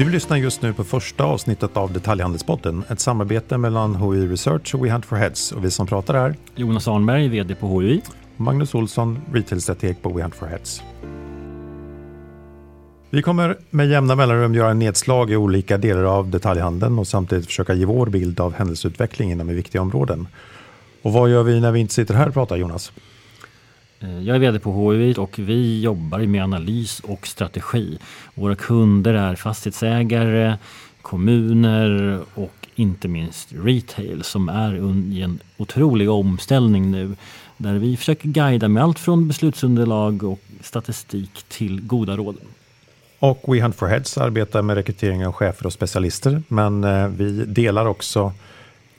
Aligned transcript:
Du 0.00 0.10
lyssnar 0.10 0.36
just 0.36 0.62
nu 0.62 0.72
på 0.72 0.84
första 0.84 1.24
avsnittet 1.24 1.76
av 1.76 1.92
Detaljhandelspodden, 1.92 2.84
ett 2.88 3.00
samarbete 3.00 3.58
mellan 3.58 3.96
HI 3.96 4.26
Research 4.26 4.74
och 4.74 4.84
We 4.84 4.90
Hunt 4.90 5.06
for 5.06 5.16
Heads. 5.16 5.52
Och 5.52 5.64
vi 5.64 5.70
som 5.70 5.86
pratar 5.86 6.14
är 6.14 6.34
Jonas 6.54 6.88
Arnberg, 6.88 7.28
VD 7.28 7.54
på 7.54 7.80
HI. 7.80 8.02
Magnus 8.36 8.74
Olsson, 8.74 9.18
retailstrateg 9.32 10.02
på 10.02 10.12
We 10.12 10.22
Hunt 10.22 10.34
for 10.34 10.46
Heads. 10.46 10.82
Vi 13.10 13.22
kommer 13.22 13.56
med 13.70 13.88
jämna 13.88 14.14
mellanrum 14.14 14.54
göra 14.54 14.70
en 14.70 14.78
nedslag 14.78 15.30
i 15.30 15.36
olika 15.36 15.78
delar 15.78 16.04
av 16.04 16.30
detaljhandeln 16.30 16.98
och 16.98 17.06
samtidigt 17.06 17.46
försöka 17.46 17.74
ge 17.74 17.84
vår 17.84 18.06
bild 18.06 18.40
av 18.40 18.54
händelseutvecklingen 18.54 19.40
inom 19.40 19.54
viktiga 19.54 19.82
områden. 19.82 20.28
Och 21.02 21.12
vad 21.12 21.30
gör 21.30 21.42
vi 21.42 21.60
när 21.60 21.72
vi 21.72 21.80
inte 21.80 21.94
sitter 21.94 22.14
här 22.14 22.28
och 22.28 22.34
pratar 22.34 22.56
Jonas? 22.56 22.92
Eh, 24.00 24.22
jag 24.22 24.36
är 24.36 24.40
VD 24.40 24.58
på 24.58 24.72
HUI 24.72 25.14
och 25.18 25.38
vi 25.38 25.80
jobbar 25.80 26.18
med 26.18 26.42
analys 26.42 27.00
och 27.00 27.26
strategi. 27.26 27.98
Våra 28.34 28.54
kunder 28.54 29.14
är 29.14 29.34
fastighetsägare, 29.34 30.56
kommuner 31.02 32.20
och 32.34 32.68
inte 32.74 33.08
minst 33.08 33.48
retail 33.52 34.22
som 34.22 34.48
är 34.48 34.74
i 35.12 35.22
en 35.22 35.40
otrolig 35.56 36.10
omställning 36.10 36.90
nu 36.90 37.16
där 37.56 37.74
vi 37.74 37.96
försöker 37.96 38.28
guida 38.28 38.68
med 38.68 38.82
allt 38.82 38.98
från 38.98 39.28
beslutsunderlag 39.28 40.22
och 40.22 40.40
statistik 40.60 41.42
till 41.48 41.80
goda 41.80 42.16
råd. 42.16 42.36
Och 43.18 43.54
We 43.54 43.62
Hunt 43.62 43.76
for 43.76 43.86
Heads 43.86 44.18
arbetar 44.18 44.62
med 44.62 44.76
rekrytering 44.76 45.26
av 45.26 45.32
chefer 45.32 45.66
och 45.66 45.72
specialister 45.72 46.42
men 46.48 46.84
eh, 46.84 47.08
vi 47.08 47.44
delar 47.44 47.86
också 47.86 48.32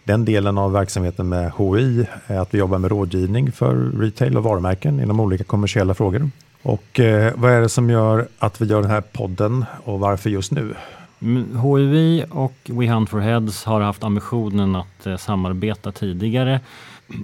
den 0.04 0.26
delen 0.26 0.58
av 0.58 0.72
verksamheten 0.72 1.30
med 1.30 1.52
HI 1.58 2.06
är 2.28 2.40
att 2.40 2.54
vi 2.54 2.58
jobbar 2.58 2.78
med 2.78 2.92
rådgivning 2.92 3.52
för 3.52 3.76
retail 3.76 4.38
och 4.38 4.44
varumärken 4.44 5.00
inom 5.00 5.20
olika 5.20 5.44
kommersiella 5.44 5.94
frågor. 5.94 6.30
Och 6.62 7.00
eh, 7.00 7.34
vad 7.36 7.52
är 7.52 7.62
det 7.62 7.70
som 7.70 7.90
gör 7.90 8.28
att 8.40 8.62
vi 8.62 8.66
gör 8.66 8.82
den 8.82 8.92
här 8.92 9.02
podden 9.02 9.66
och 9.84 10.00
varför 10.00 10.30
just 10.30 10.52
nu? 10.52 10.76
Mm, 11.22 11.58
HUI 11.58 12.26
och 12.30 12.56
We 12.66 12.88
Hunt 12.88 13.10
for 13.10 13.20
Heads 13.20 13.64
har 13.64 13.82
haft 13.82 14.04
ambitionen 14.04 14.76
att 14.76 15.06
eh, 15.06 15.18
samarbeta 15.18 15.92
tidigare. 15.92 16.60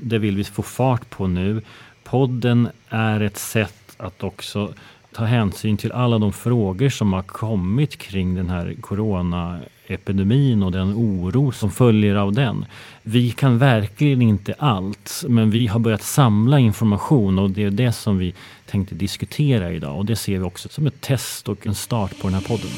Det 0.02 0.18
vill 0.18 0.38
vi 0.38 0.44
få 0.44 0.62
fart 0.62 1.10
på 1.10 1.28
nu. 1.28 1.62
Podden 2.04 2.70
är 2.90 3.22
ett 3.22 3.38
sätt 3.38 3.96
att 3.98 4.24
också 4.24 4.74
ta 5.16 5.24
hänsyn 5.24 5.78
till 5.78 5.92
alla 5.92 6.18
de 6.18 6.34
frågor 6.34 6.90
som 6.90 7.14
har 7.14 7.22
kommit 7.22 7.98
kring 7.98 8.36
den 8.36 8.50
här 8.50 8.76
Corona 8.82 9.60
epidemin 9.88 10.64
och 10.64 10.72
den 10.72 10.94
oro 10.94 11.52
som 11.52 11.72
följer 11.72 12.16
av 12.16 12.34
den. 12.34 12.66
Vi 13.04 13.32
kan 13.32 13.58
verkligen 13.58 14.22
inte 14.22 14.56
allt, 14.60 15.24
men 15.28 15.52
vi 15.52 15.68
har 15.68 15.80
börjat 15.80 16.04
samla 16.04 16.60
information 16.60 17.40
och 17.40 17.50
det 17.50 17.64
är 17.64 17.72
det 17.72 17.92
som 17.92 18.18
vi 18.18 18.34
tänkte 18.66 18.96
diskutera 18.96 19.72
idag 19.72 19.98
och 19.98 20.06
det 20.06 20.16
ser 20.16 20.38
vi 20.38 20.44
också 20.44 20.70
som 20.70 20.88
ett 20.88 21.02
test 21.02 21.50
och 21.50 21.68
en 21.68 21.76
start 21.76 22.20
på 22.22 22.28
den 22.28 22.34
här 22.34 22.42
podden. 22.42 22.72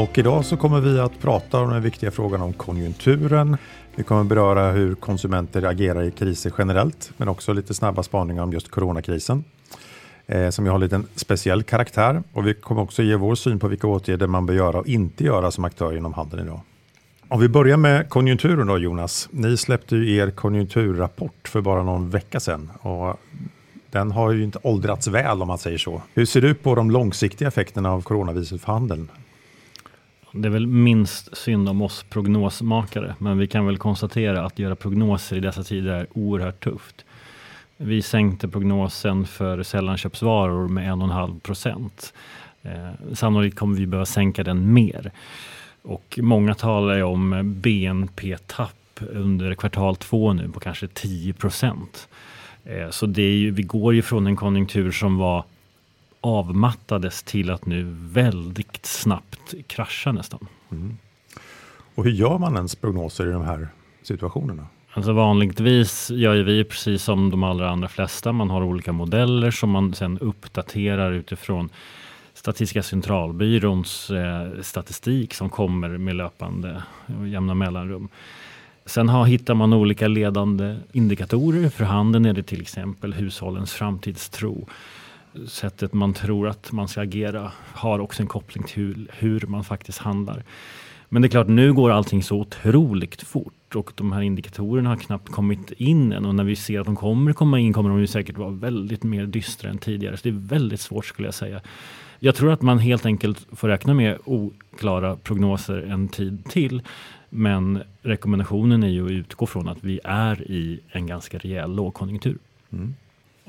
Och 0.00 0.18
idag 0.18 0.44
så 0.44 0.56
kommer 0.56 0.80
vi 0.80 1.00
att 1.00 1.20
prata 1.20 1.60
om 1.60 1.70
den 1.70 1.82
viktiga 1.82 2.10
frågan 2.10 2.42
om 2.42 2.52
konjunkturen. 2.52 3.56
Vi 3.94 4.02
kommer 4.02 4.24
beröra 4.24 4.72
hur 4.72 4.94
konsumenter 4.94 5.62
agerar 5.62 6.02
i 6.02 6.10
kriser 6.10 6.52
generellt, 6.58 7.12
men 7.16 7.28
också 7.28 7.52
lite 7.52 7.74
snabba 7.74 8.02
spaningar 8.02 8.42
om 8.42 8.52
just 8.52 8.70
coronakrisen 8.70 9.44
eh, 10.26 10.50
som 10.50 10.64
ju 10.64 10.70
har 10.70 10.74
en 10.76 10.80
lite 10.80 11.02
speciell 11.14 11.62
karaktär. 11.62 12.22
Och 12.32 12.46
vi 12.46 12.54
kommer 12.54 12.82
också 12.82 13.02
ge 13.02 13.16
vår 13.16 13.34
syn 13.34 13.58
på 13.58 13.68
vilka 13.68 13.86
åtgärder 13.86 14.26
man 14.26 14.46
bör 14.46 14.54
göra 14.54 14.78
och 14.78 14.86
inte 14.86 15.24
göra 15.24 15.50
som 15.50 15.64
aktör 15.64 15.96
inom 15.96 16.14
handeln 16.14 16.46
idag. 16.46 16.60
Om 17.28 17.40
vi 17.40 17.48
börjar 17.48 17.76
med 17.76 18.08
konjunkturen 18.08 18.66
då 18.66 18.78
Jonas. 18.78 19.28
Ni 19.30 19.56
släppte 19.56 19.96
ju 19.96 20.16
er 20.16 20.30
konjunkturrapport 20.30 21.48
för 21.48 21.60
bara 21.60 21.82
någon 21.82 22.10
vecka 22.10 22.40
sedan 22.40 22.70
och 22.82 23.20
den 23.90 24.10
har 24.10 24.32
ju 24.32 24.44
inte 24.44 24.58
åldrats 24.62 25.08
väl 25.08 25.42
om 25.42 25.48
man 25.48 25.58
säger 25.58 25.78
så. 25.78 26.02
Hur 26.14 26.26
ser 26.26 26.40
du 26.40 26.54
på 26.54 26.74
de 26.74 26.90
långsiktiga 26.90 27.48
effekterna 27.48 27.92
av 27.92 28.02
coronaviruset 28.02 28.60
för 28.60 28.72
handeln? 28.72 29.08
Det 30.32 30.48
är 30.48 30.52
väl 30.52 30.66
minst 30.66 31.36
synd 31.36 31.68
om 31.68 31.82
oss 31.82 32.04
prognosmakare, 32.08 33.14
men 33.18 33.38
vi 33.38 33.46
kan 33.46 33.66
väl 33.66 33.78
konstatera 33.78 34.46
att 34.46 34.58
göra 34.58 34.76
prognoser 34.76 35.36
i 35.36 35.40
dessa 35.40 35.62
tider 35.62 35.90
är 35.90 36.06
oerhört 36.12 36.64
tufft. 36.64 37.04
Vi 37.76 38.02
sänkte 38.02 38.48
prognosen 38.48 39.26
för 39.26 39.62
sällanköpsvaror 39.62 40.68
med 40.68 40.92
1,5 40.92 41.40
procent. 41.40 42.12
Eh, 42.62 43.14
sannolikt 43.14 43.58
kommer 43.58 43.76
vi 43.76 43.86
behöva 43.86 44.06
sänka 44.06 44.44
den 44.44 44.72
mer. 44.72 45.10
Och 45.82 46.18
många 46.22 46.54
talar 46.54 47.02
om 47.02 47.42
BNP-tapp 47.44 49.00
under 49.00 49.54
kvartal 49.54 49.96
två 49.96 50.32
nu 50.32 50.48
på 50.48 50.60
kanske 50.60 50.88
10 50.88 51.32
procent. 51.32 52.08
Eh, 52.64 52.90
så 52.90 53.06
det 53.06 53.22
är 53.22 53.34
ju, 53.34 53.50
vi 53.50 53.62
går 53.62 53.94
ju 53.94 54.02
från 54.02 54.26
en 54.26 54.36
konjunktur 54.36 54.90
som 54.90 55.18
var 55.18 55.44
avmattades 56.20 57.22
till 57.22 57.50
att 57.50 57.66
nu 57.66 57.96
väldigt 57.98 58.86
snabbt 58.86 59.54
krascha 59.66 60.12
nästan. 60.12 60.46
Mm. 60.70 60.96
Och 61.94 62.04
hur 62.04 62.12
gör 62.12 62.38
man 62.38 62.56
ens 62.56 62.74
prognoser 62.74 63.26
i 63.26 63.32
de 63.32 63.42
här 63.42 63.68
situationerna? 64.02 64.66
Alltså 64.92 65.12
vanligtvis 65.12 66.10
gör 66.10 66.34
vi 66.34 66.64
precis 66.64 67.02
som 67.02 67.30
de 67.30 67.42
allra 67.42 67.70
andra 67.70 67.88
flesta. 67.88 68.32
Man 68.32 68.50
har 68.50 68.62
olika 68.62 68.92
modeller 68.92 69.50
som 69.50 69.70
man 69.70 69.94
sen 69.94 70.18
uppdaterar 70.18 71.12
utifrån 71.12 71.68
Statistiska 72.34 72.82
centralbyråns 72.82 74.10
eh, 74.10 74.62
statistik 74.62 75.34
som 75.34 75.50
kommer 75.50 75.88
med 75.88 76.16
löpande 76.16 76.82
och 77.20 77.28
jämna 77.28 77.54
mellanrum. 77.54 78.08
Sen 78.86 79.08
har, 79.08 79.24
hittar 79.24 79.54
man 79.54 79.72
olika 79.72 80.08
ledande 80.08 80.76
indikatorer. 80.92 81.68
För 81.68 81.84
handeln 81.84 82.26
är 82.26 82.32
det 82.32 82.42
till 82.42 82.60
exempel 82.60 83.14
hushållens 83.14 83.72
framtidstro 83.72 84.68
sättet 85.48 85.92
man 85.92 86.14
tror 86.14 86.48
att 86.48 86.72
man 86.72 86.88
ska 86.88 87.00
agera 87.00 87.52
har 87.72 87.98
också 87.98 88.22
en 88.22 88.28
koppling 88.28 88.64
till 88.64 89.10
hur 89.12 89.46
man 89.46 89.64
faktiskt 89.64 89.98
handlar. 89.98 90.42
Men 91.08 91.22
det 91.22 91.28
är 91.28 91.30
klart, 91.30 91.48
nu 91.48 91.72
går 91.72 91.90
allting 91.90 92.22
så 92.22 92.40
otroligt 92.40 93.22
fort 93.22 93.74
och 93.74 93.92
de 93.94 94.12
här 94.12 94.20
indikatorerna 94.20 94.88
har 94.88 94.96
knappt 94.96 95.28
kommit 95.28 95.72
in 95.72 96.12
än 96.12 96.26
och 96.26 96.34
när 96.34 96.44
vi 96.44 96.56
ser 96.56 96.80
att 96.80 96.86
de 96.86 96.96
kommer 96.96 97.32
komma 97.32 97.58
in 97.58 97.72
kommer 97.72 97.90
de 97.90 98.00
ju 98.00 98.06
säkert 98.06 98.38
vara 98.38 98.50
väldigt 98.50 99.02
mer 99.02 99.26
dystra 99.26 99.70
än 99.70 99.78
tidigare. 99.78 100.16
Så 100.16 100.22
det 100.22 100.28
är 100.28 100.48
väldigt 100.48 100.80
svårt 100.80 101.06
skulle 101.06 101.28
jag 101.28 101.34
säga. 101.34 101.60
Jag 102.18 102.34
tror 102.34 102.52
att 102.52 102.62
man 102.62 102.78
helt 102.78 103.06
enkelt 103.06 103.46
får 103.52 103.68
räkna 103.68 103.94
med 103.94 104.18
oklara 104.24 105.16
prognoser 105.16 105.82
en 105.82 106.08
tid 106.08 106.44
till. 106.44 106.82
Men 107.30 107.82
rekommendationen 108.02 108.82
är 108.82 108.88
ju 108.88 109.04
att 109.04 109.10
utgå 109.10 109.46
från 109.46 109.68
att 109.68 109.84
vi 109.84 110.00
är 110.04 110.50
i 110.50 110.80
en 110.88 111.06
ganska 111.06 111.38
rejäl 111.38 111.74
lågkonjunktur. 111.74 112.38
Mm. 112.72 112.94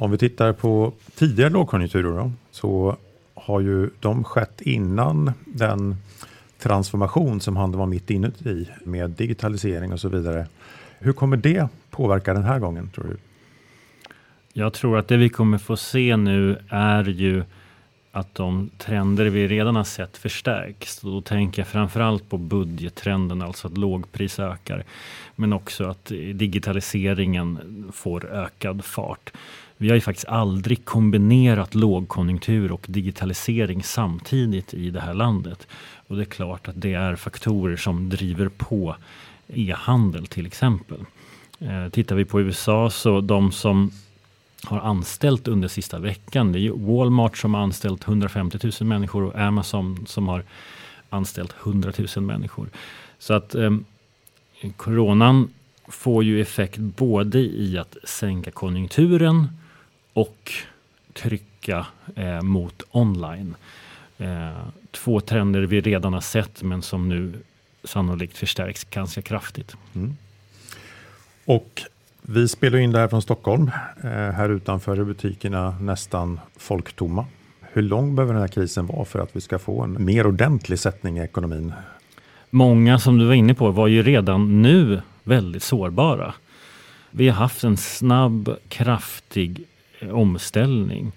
Om 0.02 0.12
vi 0.12 0.18
tittar 0.18 0.54
på 0.54 0.94
tidigare 1.16 1.50
lågkonjunkturer 1.50 2.18
då, 2.18 2.32
så 2.52 2.98
har 3.34 3.60
ju 3.60 3.90
de 4.00 4.24
skett 4.24 4.62
innan 4.62 5.32
den 5.46 5.96
transformation 6.60 7.42
som 7.42 7.56
handeln 7.58 7.80
var 7.80 7.88
mitt 7.88 8.10
inuti 8.10 8.68
med 8.84 9.10
digitalisering 9.10 9.94
och 9.94 10.00
så 10.00 10.10
vidare. 10.10 10.48
Hur 11.00 11.14
kommer 11.14 11.38
det 11.38 11.68
påverka 11.90 12.34
den 12.34 12.44
här 12.44 12.60
gången 12.60 12.90
tror 12.90 13.06
du? 13.06 13.18
Jag 14.54 14.74
tror 14.74 14.98
att 14.98 15.08
det 15.08 15.18
vi 15.18 15.30
kommer 15.30 15.58
få 15.58 15.78
se 15.78 16.18
nu 16.18 16.58
är 16.70 17.04
ju 17.04 17.44
att 18.12 18.36
de 18.36 18.70
trender 18.78 19.26
vi 19.26 19.48
redan 19.48 19.76
har 19.76 19.84
sett 19.84 20.18
förstärks. 20.18 21.02
Då 21.02 21.22
tänker 21.22 21.62
jag 21.62 21.68
framförallt 21.68 22.30
på 22.30 22.38
budgettrenden, 22.38 23.42
alltså 23.42 23.68
att 23.68 23.78
lågpris 23.78 24.40
ökar. 24.40 24.84
Men 25.36 25.54
också 25.54 25.86
att 25.86 26.06
digitaliseringen 26.34 27.60
får 27.94 28.26
ökad 28.32 28.86
fart. 28.86 29.32
Vi 29.82 29.90
har 29.90 29.96
ju 29.96 30.02
faktiskt 30.02 30.28
aldrig 30.28 30.86
kombinerat 30.86 31.76
lågkonjunktur 31.76 32.72
och 32.72 32.86
digitalisering 32.90 33.84
samtidigt 33.84 34.74
i 34.74 34.90
det 34.90 35.00
här 35.00 35.14
landet. 35.14 35.68
Och 36.08 36.16
det 36.16 36.24
är 36.24 36.26
klart 36.26 36.68
att 36.68 36.82
det 36.82 36.94
är 36.94 37.16
faktorer 37.16 37.78
som 37.78 38.10
driver 38.10 38.50
på 38.50 38.96
e-handel 39.48 40.28
till 40.28 40.46
exempel. 40.46 40.98
Eh, 41.60 41.90
tittar 41.90 42.16
vi 42.16 42.26
på 42.26 42.42
USA 42.42 42.90
så 42.90 43.22
de 43.22 43.52
som 43.52 43.92
har 44.64 44.80
anställt 44.80 45.48
under 45.48 45.68
sista 45.68 46.00
veckan. 46.00 46.52
Det 46.52 46.60
är 46.60 46.72
Walmart 46.72 47.38
som 47.38 47.54
har 47.54 47.62
anställt 47.62 48.08
150 48.08 48.60
000 48.64 48.90
människor 48.90 49.24
och 49.24 49.40
Amazon 49.40 50.06
som 50.08 50.28
har 50.28 50.44
anställt 51.10 51.56
100 51.64 51.92
000 52.16 52.26
människor. 52.26 52.70
Så 53.20 53.34
att 53.34 53.56
eh, 53.56 53.72
coronan 54.78 55.50
får 55.88 56.24
ju 56.24 56.42
effekt 56.42 56.78
både 56.78 57.40
i 57.40 57.78
att 57.78 57.98
sänka 58.04 58.52
konjunkturen 58.52 59.48
och 60.14 60.52
trycka 61.14 61.86
eh, 62.16 62.42
mot 62.42 62.84
online. 62.92 63.56
Eh, 64.18 64.50
två 64.92 65.20
trender 65.20 65.62
vi 65.62 65.82
redan 65.82 66.14
har 66.14 66.22
sett 66.22 66.64
men 66.64 66.82
som 66.82 67.10
nu 67.10 67.34
sannolikt 67.84 68.38
förstärks 68.38 68.84
ganska 68.84 69.22
kraftigt. 69.22 69.76
Mm. 69.96 70.18
Och 71.46 71.82
vi 72.22 72.48
spelar 72.48 72.78
in 72.78 72.92
det 72.92 73.00
här 73.00 73.08
från 73.08 73.22
Stockholm. 73.22 73.72
Eh, 74.04 74.10
här 74.10 74.50
utanför 74.50 74.98
är 74.98 75.04
butikerna 75.04 75.80
nästan 75.80 76.40
folktomma. 76.58 77.26
Hur 77.62 77.82
lång 77.82 78.16
behöver 78.16 78.34
den 78.34 78.42
här 78.42 78.48
krisen 78.48 78.86
vara 78.86 79.06
för 79.06 79.20
att 79.20 79.36
vi 79.36 79.42
ska 79.42 79.60
få 79.60 79.82
en 79.82 80.06
mer 80.06 80.28
ordentlig 80.28 80.80
sättning 80.80 81.18
i 81.18 81.22
ekonomin? 81.22 81.74
Många 82.50 83.00
som 83.00 83.18
du 83.18 83.26
var 83.26 83.34
inne 83.34 83.54
på 83.54 83.72
var 83.72 83.88
ju 83.88 84.04
redan 84.04 84.62
nu 84.62 85.02
väldigt 85.24 85.64
sårbara. 85.64 86.34
Vi 87.12 87.30
har 87.30 87.36
haft 87.36 87.64
en 87.64 87.78
snabb, 87.78 88.56
kraftig 88.68 89.64
omställning. 90.10 91.12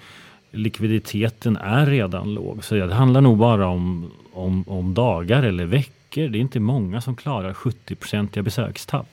Likviditeten 0.51 1.57
är 1.57 1.87
redan 1.87 2.35
låg, 2.35 2.65
så 2.65 2.75
det 2.75 2.95
handlar 2.95 3.21
nog 3.21 3.39
bara 3.39 3.67
om, 3.67 4.11
om, 4.33 4.65
om 4.69 4.95
dagar 4.95 5.43
eller 5.43 5.65
veckor. 5.65 6.29
Det 6.29 6.39
är 6.39 6.41
inte 6.41 6.61
många 6.61 7.01
som 7.01 7.17
klarar 7.17 7.53
70-procentiga 7.53 8.43
besökstapp. 8.43 9.09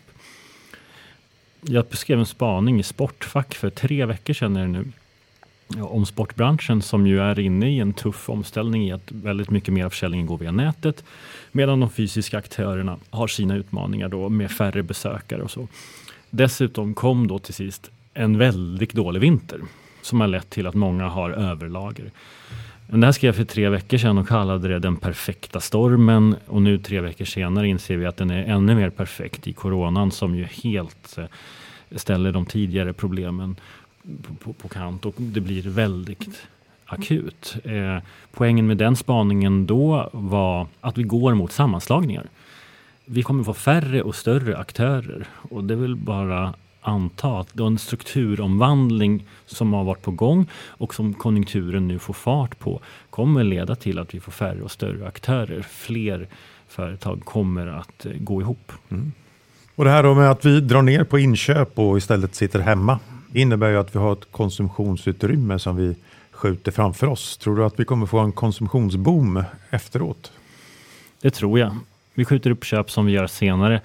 Jag 1.62 1.86
beskrev 1.86 2.20
en 2.20 2.26
spaning 2.26 2.80
i 2.80 2.84
Sportfack 2.84 3.56
för 3.56 3.70
tre 3.70 4.06
veckor 4.06 4.34
sedan 4.34 4.56
är 4.56 4.62
det 4.62 4.68
nu 4.68 4.86
om 5.80 6.06
sportbranschen 6.06 6.82
som 6.82 7.08
ju 7.08 7.22
är 7.22 7.40
inne 7.40 7.70
i 7.70 7.80
en 7.80 7.94
tuff 7.94 8.30
omställning 8.30 8.88
i 8.88 8.92
att 8.92 9.12
väldigt 9.12 9.50
mycket 9.50 9.74
mer 9.74 9.86
av 9.86 9.90
försäljningen 9.90 10.28
går 10.28 10.38
via 10.38 10.52
nätet 10.52 11.04
medan 11.52 11.80
de 11.80 11.90
fysiska 11.90 12.38
aktörerna 12.38 12.98
har 13.10 13.28
sina 13.28 13.56
utmaningar 13.56 14.10
då 14.10 14.30
med 14.30 14.52
färre 14.52 14.84
besökare 14.84 15.42
och 15.42 15.52
så. 15.52 15.68
Dessutom 16.30 16.94
kom 16.94 17.28
då 17.28 17.40
till 17.40 17.54
sist 17.54 17.92
en 18.14 18.38
väldigt 18.38 18.94
dålig 18.94 19.20
vinter 19.20 19.60
som 20.02 20.22
har 20.22 20.28
lett 20.28 20.50
till 20.50 20.68
att 20.68 20.76
många 20.76 21.08
har 21.08 21.32
överlager. 21.32 22.12
Men 22.88 23.00
det 23.00 23.08
här 23.08 23.12
skrev 23.12 23.28
jag 23.28 23.36
för 23.36 23.44
tre 23.44 23.70
veckor 23.70 23.98
sedan 23.98 24.18
och 24.18 24.28
kallade 24.28 24.68
det 24.68 24.80
den 24.80 24.98
perfekta 24.98 25.60
stormen 25.60 26.36
och 26.48 26.62
nu 26.62 26.78
tre 26.78 27.00
veckor 27.00 27.26
senare 27.26 27.68
inser 27.68 27.98
vi 27.98 28.06
att 28.06 28.18
den 28.18 28.32
är 28.32 28.44
ännu 28.44 28.76
mer 28.76 28.90
perfekt 28.90 29.48
i 29.48 29.54
coronan 29.54 30.12
som 30.12 30.36
ju 30.36 30.44
helt 30.44 31.18
eh, 31.18 31.26
ställer 31.96 32.32
de 32.32 32.46
tidigare 32.46 32.94
problemen 32.94 33.56
på, 34.24 34.34
på, 34.34 34.54
på 34.54 34.68
kant 34.68 35.06
och 35.06 35.16
det 35.18 35.42
blir 35.42 35.70
väldigt 35.70 36.48
akut. 36.86 37.56
Eh, 37.64 37.98
poängen 38.32 38.68
med 38.68 38.78
den 38.78 38.96
spaningen 38.96 39.66
då 39.66 40.10
var 40.14 40.68
att 40.82 40.98
vi 40.98 41.04
går 41.04 41.34
mot 41.34 41.52
sammanslagningar. 41.52 42.26
Vi 43.06 43.24
kommer 43.24 43.44
få 43.44 43.54
färre 43.54 44.02
och 44.02 44.16
större 44.16 44.58
aktörer 44.58 45.28
och 45.50 45.64
det 45.64 45.74
är 45.74 45.78
väl 45.78 45.96
bara 45.96 46.54
anta 46.82 47.40
att 47.40 47.48
det 47.54 47.64
är 47.64 47.68
en 47.68 47.78
strukturomvandling 47.78 49.26
som 49.46 49.74
har 49.74 49.84
varit 49.84 50.02
på 50.02 50.12
gång 50.12 50.50
och 50.54 50.94
som 50.94 51.14
konjunkturen 51.14 51.88
nu 51.88 52.00
får 52.00 52.14
fart 52.14 52.60
på 52.60 52.80
kommer 53.10 53.44
leda 53.44 53.76
till 53.76 54.00
att 54.00 54.16
vi 54.16 54.20
får 54.20 54.32
färre 54.32 54.62
och 54.62 54.72
större 54.72 55.08
aktörer. 55.08 55.62
Fler 55.62 56.28
företag 56.68 57.26
kommer 57.26 57.68
att 57.68 58.06
eh, 58.06 58.12
gå 58.20 58.42
ihop. 58.42 58.72
Mm. 58.90 59.12
Och 59.76 59.84
det 59.84 59.92
här 59.92 60.04
då 60.04 60.14
med 60.14 60.32
att 60.32 60.46
vi 60.46 60.62
drar 60.62 60.82
ner 60.82 61.04
på 61.04 61.20
inköp 61.20 61.80
och 61.80 61.98
istället 61.98 62.36
sitter 62.36 62.60
hemma 62.60 63.00
innebär 63.34 63.70
ju 63.70 63.78
att 63.78 63.96
vi 63.96 64.00
har 64.00 64.14
ett 64.14 64.32
konsumtionsutrymme 64.32 65.60
som 65.60 65.76
vi 65.76 65.96
skjuter 66.32 66.72
framför 66.72 67.08
oss. 67.08 67.38
Tror 67.38 67.56
du 67.56 67.66
att 67.66 67.80
vi 67.80 67.86
kommer 67.86 68.06
få 68.06 68.20
en 68.20 68.32
konsumtionsboom 68.32 69.44
efteråt? 69.70 70.32
Det 71.22 71.32
tror 71.32 71.60
jag. 71.60 71.76
Vi 72.14 72.26
skjuter 72.26 72.50
upp 72.50 72.66
köp 72.66 72.92
som 72.92 73.06
vi 73.06 73.12
gör 73.12 73.28
senare. 73.28 73.82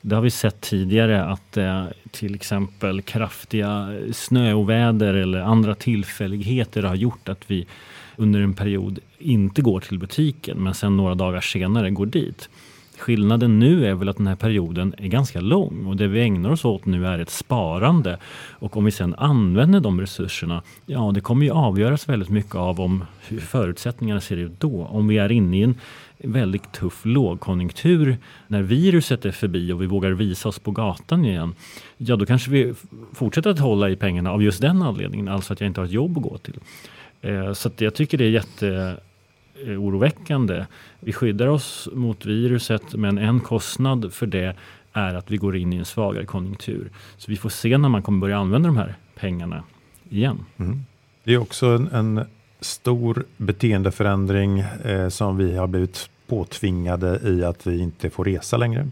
Det 0.00 0.14
har 0.14 0.22
vi 0.22 0.30
sett 0.30 0.60
tidigare 0.60 1.24
att 1.24 1.56
eh, 1.56 1.84
till 2.10 2.34
exempel 2.34 3.02
kraftiga 3.02 3.94
snöoväder 4.12 5.14
eller 5.14 5.40
andra 5.40 5.74
tillfälligheter 5.74 6.82
har 6.82 6.94
gjort 6.94 7.28
att 7.28 7.50
vi 7.50 7.66
under 8.16 8.40
en 8.40 8.54
period 8.54 8.98
inte 9.18 9.62
går 9.62 9.80
till 9.80 9.98
butiken 9.98 10.58
men 10.58 10.74
sen 10.74 10.96
några 10.96 11.14
dagar 11.14 11.40
senare 11.40 11.90
går 11.90 12.06
dit. 12.06 12.48
Skillnaden 12.98 13.58
nu 13.58 13.86
är 13.86 13.94
väl 13.94 14.08
att 14.08 14.16
den 14.16 14.26
här 14.26 14.36
perioden 14.36 14.94
är 14.98 15.08
ganska 15.08 15.40
lång 15.40 15.86
och 15.86 15.96
det 15.96 16.08
vi 16.08 16.20
ägnar 16.20 16.50
oss 16.50 16.64
åt 16.64 16.86
nu 16.86 17.06
är 17.06 17.18
ett 17.18 17.30
sparande. 17.30 18.18
Och 18.50 18.76
om 18.76 18.84
vi 18.84 18.90
sen 18.90 19.14
använder 19.14 19.80
de 19.80 20.00
resurserna, 20.00 20.62
ja 20.86 21.10
det 21.14 21.20
kommer 21.20 21.46
ju 21.46 21.52
avgöras 21.52 22.08
väldigt 22.08 22.28
mycket 22.28 22.54
av 22.54 22.80
om 22.80 23.04
hur 23.28 23.40
förutsättningarna 23.40 24.20
ser 24.20 24.36
ut 24.36 24.60
då. 24.60 24.84
Om 24.84 25.08
vi 25.08 25.18
är 25.18 25.32
inne 25.32 25.58
i 25.58 25.62
en 25.62 25.74
väldigt 26.18 26.72
tuff 26.72 27.04
lågkonjunktur 27.04 28.16
när 28.46 28.62
viruset 28.62 29.24
är 29.24 29.32
förbi 29.32 29.72
och 29.72 29.82
vi 29.82 29.86
vågar 29.86 30.10
visa 30.10 30.48
oss 30.48 30.58
på 30.58 30.70
gatan 30.70 31.24
igen. 31.24 31.54
Ja, 31.96 32.16
då 32.16 32.26
kanske 32.26 32.50
vi 32.50 32.74
fortsätter 33.12 33.50
att 33.50 33.58
hålla 33.58 33.90
i 33.90 33.96
pengarna 33.96 34.32
av 34.32 34.42
just 34.42 34.60
den 34.60 34.82
anledningen, 34.82 35.28
alltså 35.28 35.52
att 35.52 35.60
jag 35.60 35.66
inte 35.66 35.80
har 35.80 35.86
ett 35.86 35.92
jobb 35.92 36.18
att 36.18 36.22
gå 36.22 36.38
till. 36.38 36.60
Eh, 37.20 37.52
så 37.52 37.70
jag 37.78 37.94
tycker 37.94 38.18
det 38.18 38.24
är 38.24 38.30
jätte 38.30 38.96
oroväckande. 39.66 40.64
Vi 41.00 41.12
skyddar 41.12 41.46
oss 41.46 41.88
mot 41.92 42.26
viruset 42.26 42.94
men 42.94 43.18
en 43.18 43.40
kostnad 43.40 44.12
för 44.12 44.26
det 44.26 44.56
är 44.92 45.14
att 45.14 45.30
vi 45.30 45.36
går 45.36 45.56
in 45.56 45.72
i 45.72 45.76
en 45.76 45.84
svagare 45.84 46.24
konjunktur. 46.24 46.90
Så 47.16 47.30
vi 47.30 47.36
får 47.36 47.48
se 47.48 47.78
när 47.78 47.88
man 47.88 48.02
kommer 48.02 48.18
börja 48.18 48.38
använda 48.38 48.68
de 48.68 48.76
här 48.76 48.94
pengarna 49.14 49.62
igen. 50.10 50.44
Mm. 50.56 50.84
Det 51.24 51.34
är 51.34 51.38
också 51.38 51.66
en, 51.66 51.88
en 51.88 52.24
stor 52.60 53.24
beteendeförändring 53.36 54.58
eh, 54.58 55.08
som 55.08 55.36
vi 55.36 55.56
har 55.56 55.66
blivit 55.66 56.10
påtvingade 56.26 57.20
i 57.24 57.44
att 57.44 57.66
vi 57.66 57.80
inte 57.80 58.10
får 58.10 58.24
resa 58.24 58.56
längre. 58.56 58.88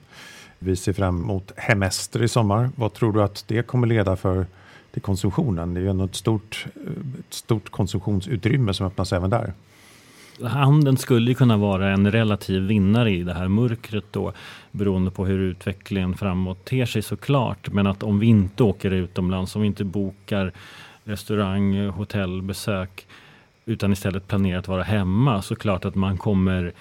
Vi 0.58 0.76
ser 0.76 0.92
fram 0.92 1.22
emot 1.22 1.52
hemester 1.56 2.22
i 2.22 2.28
sommar. 2.28 2.70
Vad 2.76 2.92
tror 2.92 3.12
du 3.12 3.22
att 3.22 3.44
det 3.46 3.62
kommer 3.62 3.86
leda 3.86 4.16
för 4.16 4.46
till 4.92 5.02
konsumtionen? 5.02 5.74
Det 5.74 5.80
är 5.80 5.82
ju 5.82 5.90
ändå 5.90 6.04
ett 6.04 6.14
stort, 6.14 6.66
eh, 6.74 6.92
ett 7.18 7.34
stort 7.34 7.70
konsumtionsutrymme 7.70 8.74
som 8.74 8.86
öppnas 8.86 9.12
även 9.12 9.30
där 9.30 9.52
handeln 10.44 10.96
skulle 10.96 11.34
kunna 11.34 11.56
vara 11.56 11.92
en 11.92 12.12
relativ 12.12 12.62
vinnare 12.62 13.10
i 13.10 13.22
det 13.22 13.34
här 13.34 13.48
mörkret 13.48 14.04
då 14.10 14.32
beroende 14.70 15.10
på 15.10 15.26
hur 15.26 15.38
utvecklingen 15.38 16.14
framåt 16.14 16.64
ter 16.64 16.86
sig 16.86 17.02
såklart. 17.02 17.72
Men 17.72 17.86
att 17.86 18.02
om 18.02 18.19
vi 18.19 18.26
inte 18.26 18.62
åker 18.62 18.90
utomlands, 18.90 19.56
om 19.56 19.62
vi 19.62 19.66
inte 19.66 19.84
bokar 19.84 20.52
restaurang, 21.04 21.88
hotellbesök 21.88 23.06
utan 23.66 23.92
istället 23.92 24.28
planerar 24.28 24.58
att 24.58 24.68
vara 24.68 24.82
hemma 24.82 25.42
så 25.42 25.56
klart 25.56 25.84
att 25.84 25.94
man 25.94 26.18
kommer 26.18 26.72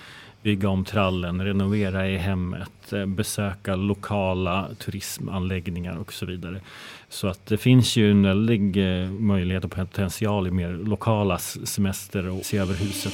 bygga 0.41 0.69
om 0.69 0.85
trallen, 0.85 1.45
renovera 1.45 2.09
i 2.09 2.17
hemmet, 2.17 2.93
eh, 2.93 3.05
besöka 3.05 3.75
lokala 3.75 4.69
turismanläggningar 4.79 5.97
och 5.97 6.13
så 6.13 6.25
vidare. 6.25 6.61
Så 7.09 7.27
att 7.27 7.45
det 7.45 7.57
finns 7.57 7.95
ju 7.95 8.11
en 8.11 8.23
väldig 8.23 8.77
eh, 8.77 9.09
möjlighet 9.09 9.65
och 9.65 9.71
potential 9.71 10.47
i 10.47 10.51
mer 10.51 10.71
lokala 10.71 11.37
semester 11.37 12.29
och 12.29 12.45
se 12.45 12.57
över 12.57 12.73
huset. 12.73 13.13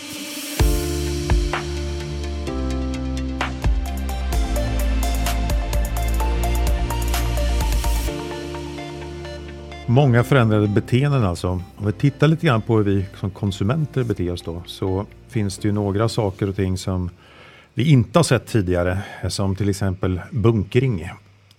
Många 9.91 10.23
förändrade 10.23 10.67
beteenden 10.67 11.23
alltså. 11.23 11.47
Om 11.49 11.85
vi 11.85 11.91
tittar 11.91 12.27
lite 12.27 12.45
grann 12.45 12.61
på 12.61 12.77
hur 12.77 12.83
vi 12.83 13.05
som 13.19 13.31
konsumenter 13.31 14.03
beter 14.03 14.31
oss 14.31 14.41
då 14.41 14.63
så 14.65 15.05
finns 15.29 15.57
det 15.57 15.67
ju 15.67 15.71
några 15.71 16.09
saker 16.09 16.49
och 16.49 16.55
ting 16.55 16.77
som 16.77 17.09
vi 17.73 17.91
inte 17.91 18.19
har 18.19 18.23
sett 18.23 18.47
tidigare. 18.47 19.01
Som 19.29 19.55
till 19.55 19.69
exempel 19.69 20.21
bunkring. 20.31 21.10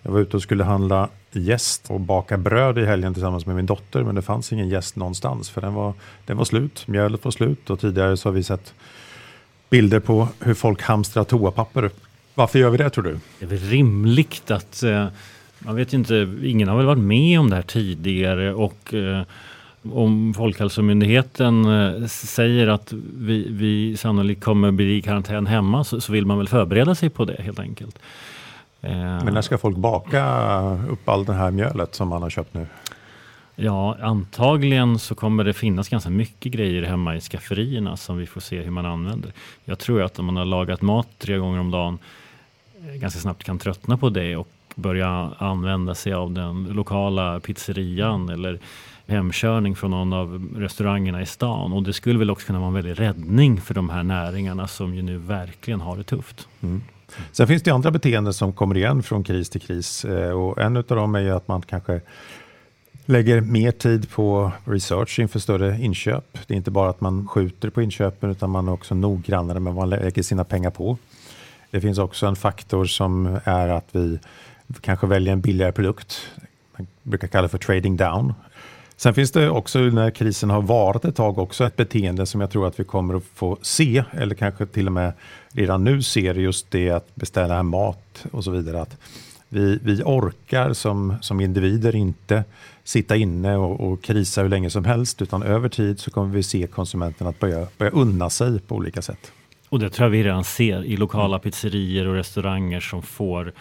Jag 0.01 0.11
var 0.11 0.19
ute 0.19 0.37
och 0.37 0.43
skulle 0.43 0.63
handla 0.63 1.09
gäst 1.31 1.91
och 1.91 1.99
baka 1.99 2.37
bröd 2.37 2.77
i 2.77 2.85
helgen 2.85 3.13
tillsammans 3.13 3.45
med 3.45 3.55
min 3.55 3.65
dotter 3.65 4.03
men 4.03 4.15
det 4.15 4.21
fanns 4.21 4.53
ingen 4.53 4.69
gäst 4.69 4.95
någonstans 4.95 5.49
för 5.49 5.61
den 5.61 5.73
var, 5.73 5.93
den 6.25 6.37
var 6.37 6.45
slut. 6.45 6.87
Mjölet 6.87 7.23
var 7.23 7.31
slut 7.31 7.69
och 7.69 7.79
tidigare 7.79 8.17
så 8.17 8.29
har 8.29 8.33
vi 8.33 8.43
sett 8.43 8.73
bilder 9.69 9.99
på 9.99 10.27
hur 10.39 10.53
folk 10.53 10.81
hamstrar 10.81 11.23
toapapper. 11.23 11.91
Varför 12.35 12.59
gör 12.59 12.69
vi 12.69 12.77
det 12.77 12.89
tror 12.89 13.03
du? 13.03 13.19
Det 13.39 13.45
är 13.45 13.49
väl 13.49 13.59
rimligt 13.59 14.51
att 14.51 14.83
eh, 14.83 15.07
man 15.65 15.75
vet 15.75 15.93
inte, 15.93 16.27
ingen 16.43 16.67
har 16.67 16.77
väl 16.77 16.85
varit 16.85 17.03
med 17.03 17.39
om 17.39 17.49
det 17.49 17.55
här 17.55 17.63
tidigare 17.63 18.53
och 18.53 18.93
eh, 18.93 19.21
om 19.91 20.33
Folkhälsomyndigheten 20.33 21.65
eh, 21.65 22.07
säger 22.07 22.67
att 22.67 22.93
vi, 23.17 23.47
vi 23.49 23.97
sannolikt 23.97 24.43
kommer 24.43 24.71
bli 24.71 24.97
i 24.97 25.01
karantän 25.01 25.47
hemma 25.47 25.83
så, 25.83 26.01
så, 26.01 26.11
vill 26.11 26.25
man 26.25 26.37
väl 26.37 26.47
förbereda 26.47 26.95
sig 26.95 27.09
på 27.09 27.25
det 27.25 27.41
helt 27.41 27.59
enkelt. 27.59 27.99
Eh, 28.81 28.91
Men 28.91 29.33
när 29.33 29.41
ska 29.41 29.57
folk 29.57 29.77
baka 29.77 30.79
upp 30.89 31.09
all 31.09 31.25
det 31.25 31.33
här 31.33 31.51
mjölet 31.51 31.95
som 31.95 32.07
man 32.07 32.21
har 32.21 32.29
köpt 32.29 32.53
nu? 32.53 32.65
Ja, 33.55 33.97
antagligen 34.01 34.99
så 34.99 35.15
kommer 35.15 35.43
det 35.43 35.53
finnas 35.53 35.89
ganska 35.89 36.09
mycket 36.09 36.51
grejer 36.51 36.83
hemma 36.83 37.15
i 37.15 37.21
skafferierna 37.21 37.97
som 37.97 38.17
vi 38.17 38.25
får 38.25 38.41
se 38.41 38.61
hur 38.61 38.71
man 38.71 38.85
använder. 38.85 39.33
Jag 39.65 39.79
tror 39.79 40.01
att 40.01 40.19
om 40.19 40.25
man 40.25 40.37
har 40.37 40.45
lagat 40.45 40.81
mat 40.81 41.07
tre 41.17 41.37
gånger 41.37 41.59
om 41.59 41.71
dagen 41.71 41.97
eh, 42.81 42.93
ganska 42.93 43.19
snabbt 43.19 43.43
kan 43.43 43.59
tröttna 43.59 43.97
på 43.97 44.09
det 44.09 44.35
och 44.35 44.52
börja 44.75 45.31
använda 45.37 45.95
sig 45.95 46.13
av 46.13 46.31
den 46.31 46.63
lokala 46.63 47.39
pizzerian 47.39 48.29
eller 48.29 48.59
hemkörning 49.07 49.75
från 49.75 49.91
någon 49.91 50.13
av 50.13 50.49
restaurangerna 50.55 51.21
i 51.21 51.25
stan. 51.25 51.73
Och 51.73 51.83
det 51.83 51.93
skulle 51.93 52.19
väl 52.19 52.31
också 52.31 52.47
kunna 52.47 52.59
vara 52.59 52.67
en 52.67 52.73
väldig 52.73 52.99
räddning 52.99 53.61
för 53.61 53.73
de 53.73 53.89
här 53.89 54.03
näringarna 54.03 54.67
som 54.67 54.95
ju 54.95 55.01
nu 55.01 55.17
verkligen 55.17 55.81
har 55.81 55.97
det 55.97 56.03
tufft. 56.03 56.47
Mm. 56.61 56.81
Sen 57.31 57.47
finns 57.47 57.63
det 57.63 57.71
andra 57.71 57.91
beteenden 57.91 58.33
som 58.33 58.53
kommer 58.53 58.77
igen 58.77 59.03
från 59.03 59.23
kris 59.23 59.49
till 59.49 59.61
kris 59.61 60.05
eh, 60.05 60.31
och 60.31 60.57
en 60.57 60.77
av 60.77 60.83
dem 60.83 61.15
är 61.15 61.19
ju 61.19 61.31
att 61.31 61.47
man 61.47 61.61
kanske 61.61 62.01
lägger 63.05 63.41
mer 63.41 63.71
tid 63.71 64.09
på 64.09 64.51
research 64.65 65.19
inför 65.19 65.39
större 65.39 65.81
inköp. 65.81 66.37
Det 66.47 66.53
är 66.53 66.57
inte 66.57 66.71
bara 66.71 66.89
att 66.89 67.01
man 67.01 67.27
skjuter 67.27 67.69
på 67.69 67.81
inköpen 67.81 68.31
utan 68.31 68.49
man 68.49 68.67
är 68.67 68.71
också 68.71 68.95
noggrannare 68.95 69.59
med 69.59 69.73
vad 69.73 69.89
man 69.89 69.99
lägger 69.99 70.23
sina 70.23 70.43
pengar 70.43 70.69
på. 70.69 70.97
Det 71.71 71.81
finns 71.81 71.97
också 71.97 72.25
en 72.25 72.35
faktor 72.35 72.85
som 72.85 73.39
är 73.43 73.69
att 73.69 73.87
vi 73.91 74.19
kanske 74.81 75.07
väljer 75.07 75.33
en 75.33 75.41
billigare 75.41 75.71
produkt. 75.71 76.27
Man 76.77 76.87
brukar 77.03 77.27
kalla 77.27 77.41
det 77.41 77.49
för 77.49 77.57
trading 77.57 77.97
down. 77.97 78.33
Sen 78.97 79.13
finns 79.13 79.31
det 79.31 79.49
också 79.49 79.79
när 79.79 80.11
krisen 80.11 80.49
har 80.49 80.61
varit 80.61 81.05
ett 81.05 81.15
tag 81.15 81.37
också 81.37 81.65
ett 81.65 81.75
beteende 81.75 82.25
som 82.25 82.41
jag 82.41 82.51
tror 82.51 82.67
att 82.67 82.79
vi 82.79 82.83
kommer 82.83 83.15
att 83.15 83.23
få 83.35 83.57
se 83.61 84.03
eller 84.11 84.35
kanske 84.35 84.65
till 84.65 84.87
och 84.87 84.93
med 84.93 85.13
redan 85.51 85.83
nu 85.83 86.01
ser 86.01 86.35
just 86.35 86.71
det 86.71 86.89
att 86.89 87.15
beställa 87.15 87.63
mat 87.63 88.25
och 88.31 88.43
så 88.43 88.51
vidare. 88.51 88.81
Att 88.81 88.97
vi, 89.49 89.79
vi 89.83 90.01
orkar 90.03 90.73
som, 90.73 91.15
som 91.21 91.39
individer 91.39 91.95
inte 91.95 92.43
sitta 92.83 93.15
inne 93.15 93.57
och, 93.57 93.91
och 93.91 94.03
krisa 94.03 94.41
hur 94.41 94.49
länge 94.49 94.69
som 94.69 94.85
helst, 94.85 95.21
utan 95.21 95.43
över 95.43 95.69
tid 95.69 95.99
så 95.99 96.11
kommer 96.11 96.33
vi 96.33 96.43
se 96.43 96.67
konsumenten 96.67 97.27
att 97.27 97.39
börja, 97.39 97.67
börja 97.77 97.91
unna 97.91 98.29
sig 98.29 98.59
på 98.59 98.75
olika 98.75 99.01
sätt. 99.01 99.31
Och 99.69 99.79
det 99.79 99.89
tror 99.89 100.05
jag 100.05 100.11
vi 100.11 100.23
redan 100.23 100.43
ser 100.43 100.83
i 100.83 100.97
lokala 100.97 101.39
pizzerier 101.39 102.07
och 102.07 102.15
restauranger 102.15 102.79
som 102.79 103.01
får 103.01 103.53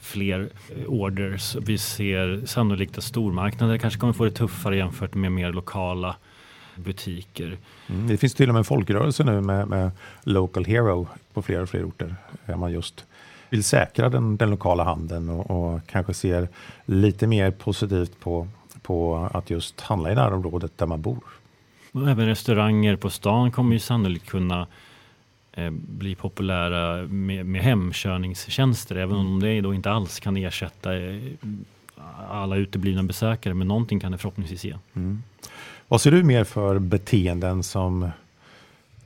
fler 0.00 0.48
eh, 0.76 0.84
orders. 0.86 1.56
Vi 1.56 1.78
ser 1.78 2.46
sannolikt 2.46 2.98
att 2.98 3.04
stormarknader 3.04 3.78
kanske 3.78 4.00
kommer 4.00 4.12
få 4.12 4.24
det 4.24 4.30
tuffare 4.30 4.76
jämfört 4.76 5.14
med 5.14 5.32
mer 5.32 5.52
lokala 5.52 6.16
butiker. 6.74 7.56
Mm, 7.86 8.08
det 8.08 8.16
finns 8.16 8.34
till 8.34 8.48
och 8.48 8.54
med 8.54 8.58
en 8.58 8.64
folkrörelse 8.64 9.24
nu 9.24 9.40
med, 9.40 9.68
med 9.68 9.90
Local 10.22 10.64
Hero 10.64 11.08
på 11.32 11.42
fler 11.42 11.62
och 11.62 11.68
fler 11.68 11.88
orter. 11.88 12.16
Där 12.46 12.56
man 12.56 12.72
just 12.72 13.04
vill 13.50 13.64
säkra 13.64 14.08
den, 14.08 14.36
den 14.36 14.50
lokala 14.50 14.84
handeln 14.84 15.28
och, 15.28 15.50
och, 15.50 15.80
kanske 15.86 16.14
ser 16.14 16.48
lite 16.84 17.26
mer 17.26 17.50
positivt 17.50 18.20
på, 18.20 18.48
på 18.82 19.28
att 19.32 19.50
just 19.50 19.80
handla 19.80 20.12
i 20.12 20.14
närområdet 20.14 20.78
där 20.78 20.86
man 20.86 21.02
bor. 21.02 21.24
Och 21.92 22.08
även 22.08 22.26
restauranger 22.26 22.96
på 22.96 23.10
stan 23.10 23.50
kommer 23.52 23.72
ju 23.72 23.78
sannolikt 23.78 24.28
kunna 24.28 24.66
bli 25.70 26.14
populära 26.14 27.06
med, 27.06 27.46
med 27.46 27.62
hemkörningstjänster, 27.62 28.96
även 28.96 29.16
om 29.16 29.40
det 29.40 29.60
då 29.60 29.74
inte 29.74 29.90
alls 29.90 30.20
kan 30.20 30.36
ersätta 30.36 30.96
eh, 30.96 31.22
alla 32.30 32.56
uteblivna 32.56 33.02
besökare, 33.02 33.54
men 33.54 33.68
någonting 33.68 34.00
kan 34.00 34.12
det 34.12 34.18
förhoppningsvis 34.18 34.64
ge. 34.64 34.74
Mm. 34.94 35.22
Vad 35.88 36.00
ser 36.00 36.10
du 36.10 36.22
mer 36.22 36.44
för 36.44 36.78
beteenden 36.78 37.62
som 37.62 38.10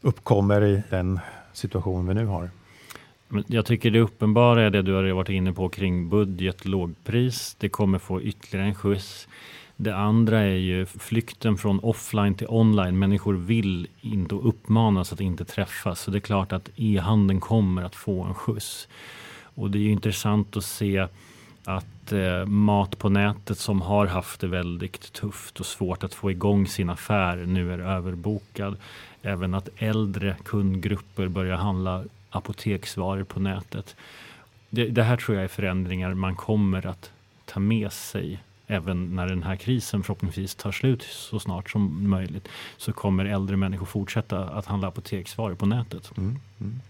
uppkommer 0.00 0.64
i 0.64 0.82
den 0.90 1.20
situation 1.52 2.08
vi 2.08 2.14
nu 2.14 2.26
har? 2.26 2.50
Jag 3.46 3.66
tycker 3.66 3.90
det 3.90 4.00
uppenbara 4.00 4.62
är 4.62 4.70
det 4.70 4.82
du 4.82 4.92
har 4.92 5.02
varit 5.02 5.28
inne 5.28 5.52
på 5.52 5.68
kring 5.68 6.08
budget, 6.08 6.64
lågpris. 6.64 7.56
Det 7.58 7.68
kommer 7.68 7.98
få 7.98 8.22
ytterligare 8.22 8.66
en 8.66 8.74
skjuts. 8.74 9.28
Det 9.82 9.96
andra 9.96 10.40
är 10.40 10.56
ju 10.56 10.86
flykten 10.86 11.58
från 11.58 11.80
offline 11.80 12.34
till 12.34 12.46
online. 12.50 12.98
Människor 12.98 13.34
vill 13.34 13.86
inte 14.00 14.34
och 14.34 14.48
uppmanas 14.48 15.12
att 15.12 15.20
inte 15.20 15.44
träffas. 15.44 16.00
Så 16.00 16.10
det 16.10 16.18
är 16.18 16.20
klart 16.20 16.52
att 16.52 16.70
e-handeln 16.76 17.40
kommer 17.40 17.82
att 17.82 17.94
få 17.94 18.22
en 18.22 18.34
skjuts. 18.34 18.88
Och 19.54 19.70
det 19.70 19.78
är 19.78 19.88
intressant 19.88 20.56
att 20.56 20.64
se 20.64 21.06
att 21.64 22.12
eh, 22.12 22.46
mat 22.46 22.98
på 22.98 23.08
nätet 23.08 23.58
som 23.58 23.80
har 23.80 24.06
haft 24.06 24.40
det 24.40 24.46
väldigt 24.46 25.12
tufft 25.12 25.60
och 25.60 25.66
svårt 25.66 26.04
att 26.04 26.14
få 26.14 26.30
igång 26.30 26.66
sin 26.66 26.90
affär 26.90 27.36
nu 27.36 27.72
är 27.72 27.78
överbokad. 27.78 28.76
Även 29.22 29.54
att 29.54 29.68
äldre 29.76 30.36
kundgrupper 30.44 31.28
börjar 31.28 31.56
handla 31.56 32.04
apoteksvaror 32.30 33.24
på 33.24 33.40
nätet. 33.40 33.96
Det, 34.70 34.86
det 34.86 35.02
här 35.02 35.16
tror 35.16 35.36
jag 35.36 35.44
är 35.44 35.48
förändringar 35.48 36.14
man 36.14 36.36
kommer 36.36 36.86
att 36.86 37.10
ta 37.44 37.60
med 37.60 37.92
sig 37.92 38.40
även 38.72 39.16
när 39.16 39.26
den 39.26 39.42
här 39.42 39.56
krisen 39.56 40.02
förhoppningsvis 40.02 40.54
tar 40.54 40.72
slut 40.72 41.02
så 41.02 41.40
snart 41.40 41.70
som 41.70 42.10
möjligt 42.10 42.48
så 42.76 42.92
kommer 42.92 43.24
äldre 43.24 43.56
människor 43.56 43.86
fortsätta 43.86 44.44
att 44.44 44.66
handla 44.66 44.88
apoteksvaror 44.88 45.54
på 45.54 45.66
nätet. 45.66 46.16
Mm, 46.16 46.38
mm. 46.60 46.80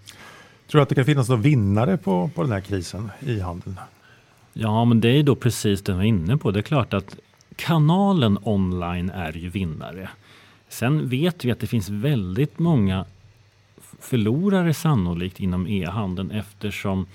Tror 0.67 0.79
du 0.79 0.83
att 0.83 0.89
det 0.89 0.95
kan 0.95 1.05
finnas 1.05 1.29
några 1.29 1.43
vinnare 1.43 1.97
på, 1.97 2.31
på 2.35 2.43
den 2.43 2.53
här 2.53 2.61
krisen 2.61 3.11
i 3.21 3.41
handeln? 3.41 3.77
Ja, 4.53 4.85
men 4.85 5.01
det 5.01 5.09
är 5.09 5.23
då 5.23 5.35
precis 5.35 5.83
det 5.83 5.93
jag 5.93 5.97
var 5.97 6.05
inne 6.05 6.37
på. 6.37 6.51
Det 6.51 6.61
är 6.61 6.63
klart 6.63 6.95
att 6.95 7.17
kanalen 7.57 8.39
online 8.43 9.11
är 9.11 9.33
ju 9.33 9.49
vinnare. 9.49 10.09
Sen 10.69 11.09
vet 11.09 11.45
vi 11.45 11.51
att 11.51 11.61
det 11.61 11.67
finns 11.67 11.89
väldigt 11.89 12.59
många 12.59 13.05
förlorare 14.01 14.75
sannolikt 14.75 15.41
inom 15.41 15.67
e-handeln 15.67 16.31
eftersom 16.31 17.07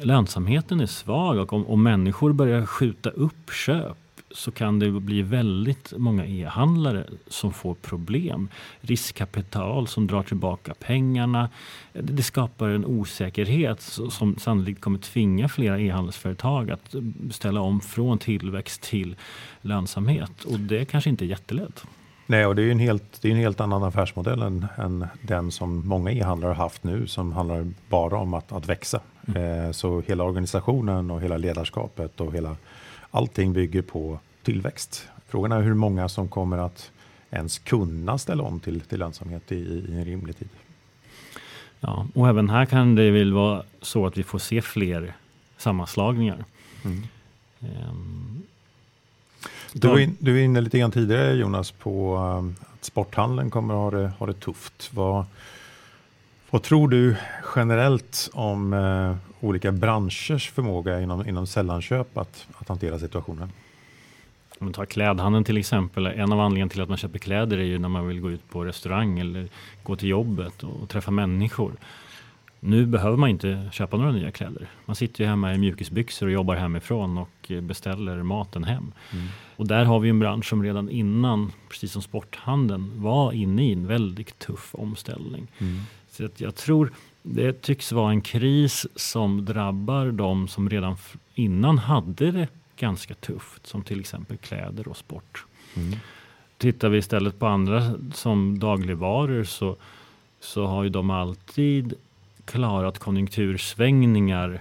lönsamheten 0.00 0.80
är 0.80 0.86
svag 0.86 1.38
och 1.38 1.52
om, 1.52 1.66
om 1.66 1.82
människor 1.82 2.32
börjar 2.32 2.66
skjuta 2.66 3.10
upp 3.10 3.52
köp 3.52 3.96
så 4.34 4.50
kan 4.50 4.78
det 4.78 4.90
bli 4.90 5.22
väldigt 5.22 5.92
många 5.96 6.26
e-handlare 6.26 7.06
som 7.26 7.52
får 7.52 7.74
problem. 7.74 8.48
Riskkapital 8.80 9.86
som 9.86 10.06
drar 10.06 10.22
tillbaka 10.22 10.74
pengarna. 10.74 11.48
Det 11.92 12.22
skapar 12.22 12.68
en 12.68 12.86
osäkerhet 12.86 13.80
som 14.10 14.38
sannolikt 14.38 14.80
kommer 14.80 14.98
tvinga 14.98 15.48
flera 15.48 15.80
e-handelsföretag 15.80 16.70
att 16.70 16.94
ställa 17.30 17.60
om 17.60 17.80
från 17.80 18.18
tillväxt 18.18 18.82
till 18.82 19.16
lönsamhet. 19.60 20.44
Och 20.44 20.60
det 20.60 20.84
kanske 20.84 21.10
inte 21.10 21.24
är 21.24 21.26
jättelätt. 21.26 21.84
Nej, 22.26 22.46
och 22.46 22.56
det 22.56 22.62
är 22.62 22.70
en 22.70 22.78
helt, 22.78 23.22
det 23.22 23.28
är 23.28 23.32
en 23.32 23.38
helt 23.38 23.60
annan 23.60 23.82
affärsmodell 23.82 24.42
än, 24.42 24.66
än 24.76 25.06
den 25.22 25.50
som 25.50 25.88
många 25.88 26.12
e-handlare 26.12 26.48
har 26.48 26.54
haft 26.54 26.84
nu 26.84 27.06
som 27.06 27.32
handlar 27.32 27.72
bara 27.88 28.18
om 28.18 28.34
att, 28.34 28.52
att 28.52 28.68
växa. 28.68 29.00
Mm. 29.28 29.64
Eh, 29.66 29.72
så 29.72 30.00
hela 30.00 30.24
organisationen 30.24 31.10
och 31.10 31.20
hela 31.20 31.36
ledarskapet 31.36 32.20
och 32.20 32.34
hela 32.34 32.56
allting 33.10 33.52
bygger 33.52 33.82
på 33.82 34.18
tillväxt. 34.42 35.08
Frågan 35.28 35.52
är 35.52 35.60
hur 35.60 35.74
många 35.74 36.08
som 36.08 36.28
kommer 36.28 36.58
att 36.58 36.90
ens 37.30 37.58
kunna 37.58 38.18
ställa 38.18 38.42
om 38.42 38.60
till, 38.60 38.80
till 38.80 38.98
lönsamhet 38.98 39.52
i, 39.52 39.56
i 39.56 39.94
en 39.94 40.04
rimlig 40.04 40.38
tid. 40.38 40.48
Ja, 41.80 42.06
och 42.14 42.28
även 42.28 42.50
här 42.50 42.66
kan 42.66 42.94
det 42.94 43.10
väl 43.10 43.32
vara 43.32 43.62
så 43.82 44.06
att 44.06 44.18
vi 44.18 44.22
får 44.22 44.38
se 44.38 44.62
fler 44.62 45.14
sammanslagningar. 45.56 46.44
Mm. 46.84 47.02
Um, 47.60 48.42
du, 49.72 49.88
var 49.88 49.98
in, 49.98 50.16
du 50.18 50.32
var 50.32 50.40
inne 50.40 50.60
lite 50.60 50.78
grann 50.78 50.90
tidigare 50.90 51.34
Jonas 51.34 51.70
på 51.70 52.16
um, 52.16 52.56
att 52.74 52.84
sporthandeln 52.84 53.50
kommer 53.50 53.74
att 53.74 53.92
ha 53.92 54.00
det, 54.00 54.12
ha 54.18 54.26
det 54.26 54.40
tufft. 54.40 54.90
Vad, 54.94 55.24
vad 56.50 56.62
tror 56.62 56.88
du 56.88 57.16
generellt 57.56 58.30
om 58.32 58.72
uh, 58.72 59.16
olika 59.40 59.72
branschers 59.72 60.50
förmåga 60.50 61.00
inom, 61.00 61.28
inom 61.28 61.46
sällanköp 61.46 62.18
att, 62.18 62.46
att 62.58 62.68
hantera 62.68 62.98
situationen? 62.98 63.52
Om 64.58 64.66
man 64.66 64.72
tar 64.72 64.86
klädhandeln 64.86 65.44
till 65.44 65.56
exempel. 65.56 66.06
En 66.06 66.32
av 66.32 66.40
anledningarna 66.40 66.70
till 66.70 66.82
att 66.82 66.88
man 66.88 66.98
köper 66.98 67.18
kläder 67.18 67.58
är 67.58 67.62
ju 67.62 67.78
när 67.78 67.88
man 67.88 68.08
vill 68.08 68.20
gå 68.20 68.30
ut 68.30 68.50
på 68.50 68.64
restaurang 68.64 69.18
eller 69.18 69.48
gå 69.82 69.96
till 69.96 70.08
jobbet 70.08 70.62
och, 70.62 70.82
och 70.82 70.88
träffa 70.88 71.10
människor. 71.10 71.72
Nu 72.64 72.86
behöver 72.86 73.16
man 73.16 73.28
inte 73.30 73.68
köpa 73.72 73.96
några 73.96 74.12
nya 74.12 74.30
kläder. 74.30 74.68
Man 74.84 74.96
sitter 74.96 75.24
ju 75.24 75.30
hemma 75.30 75.54
i 75.54 75.58
mjukisbyxor 75.58 76.26
och 76.26 76.32
jobbar 76.32 76.54
hemifrån 76.54 77.18
och 77.18 77.52
beställer 77.62 78.22
maten 78.22 78.64
hem. 78.64 78.92
Mm. 79.12 79.26
Och 79.56 79.66
där 79.66 79.84
har 79.84 80.00
vi 80.00 80.08
en 80.08 80.18
bransch 80.18 80.48
som 80.48 80.62
redan 80.62 80.90
innan, 80.90 81.52
precis 81.68 81.92
som 81.92 82.02
sporthandeln, 82.02 83.02
var 83.02 83.32
inne 83.32 83.68
i 83.68 83.72
en 83.72 83.86
väldigt 83.86 84.38
tuff 84.38 84.74
omställning. 84.74 85.46
Mm. 85.58 85.80
Så 86.10 86.24
att 86.24 86.40
jag 86.40 86.54
tror 86.54 86.92
det 87.22 87.62
tycks 87.62 87.92
vara 87.92 88.10
en 88.10 88.20
kris 88.20 88.86
som 88.96 89.44
drabbar 89.44 90.06
de 90.06 90.48
som 90.48 90.70
redan 90.70 90.96
innan 91.34 91.78
hade 91.78 92.30
det 92.30 92.48
ganska 92.76 93.14
tufft, 93.14 93.66
som 93.66 93.82
till 93.82 94.00
exempel 94.00 94.36
kläder 94.36 94.88
och 94.88 94.96
sport. 94.96 95.46
Mm. 95.76 95.98
Tittar 96.58 96.88
vi 96.88 96.98
istället 96.98 97.38
på 97.38 97.46
andra 97.46 97.94
som 98.14 98.58
dagligvaror 98.58 99.44
så, 99.44 99.76
så 100.40 100.66
har 100.66 100.82
ju 100.82 100.88
de 100.88 101.10
alltid 101.10 101.94
klarat 102.44 102.98
konjunktursvängningar 102.98 104.60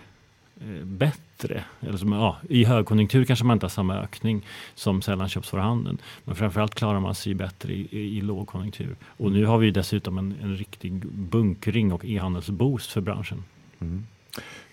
eh, 0.61 0.85
bättre. 0.85 1.63
Eller 1.79 1.97
som, 1.97 2.11
ja, 2.11 2.37
I 2.49 2.65
högkonjunktur 2.65 3.25
kanske 3.25 3.45
man 3.45 3.55
inte 3.55 3.63
har 3.63 3.69
samma 3.69 3.95
ökning 3.95 4.45
som 4.75 5.01
sällanköpsvaruhandeln. 5.01 5.97
Men 6.23 6.35
framförallt 6.35 6.75
klarar 6.75 6.99
man 6.99 7.15
sig 7.15 7.33
bättre 7.33 7.73
i, 7.73 7.87
i, 7.91 8.17
i 8.17 8.21
lågkonjunktur. 8.21 8.95
Och 9.03 9.31
nu 9.31 9.45
har 9.45 9.57
vi 9.57 9.71
dessutom 9.71 10.17
en, 10.17 10.35
en 10.41 10.57
riktig 10.57 10.93
bunkring 11.07 11.93
och 11.93 12.05
e-handelsboost 12.05 12.91
för 12.91 13.01
branschen. 13.01 13.43
Mm. 13.79 14.07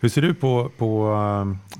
Hur 0.00 0.08
ser 0.08 0.22
du 0.22 0.34
på, 0.34 0.70
på 0.76 1.12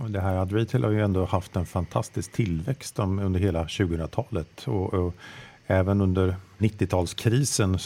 eh, 0.00 0.06
det 0.08 0.20
här 0.20 0.36
att 0.36 0.52
retail 0.52 0.84
har 0.84 0.90
ju 0.90 1.02
ändå 1.02 1.24
haft 1.24 1.56
en 1.56 1.66
fantastisk 1.66 2.32
tillväxt 2.32 2.98
under 2.98 3.40
hela 3.40 3.64
2000-talet. 3.64 4.64
Och, 4.66 4.94
och, 4.94 5.14
även 5.70 6.00
under 6.00 6.36
90-talskrisen, 6.58 7.78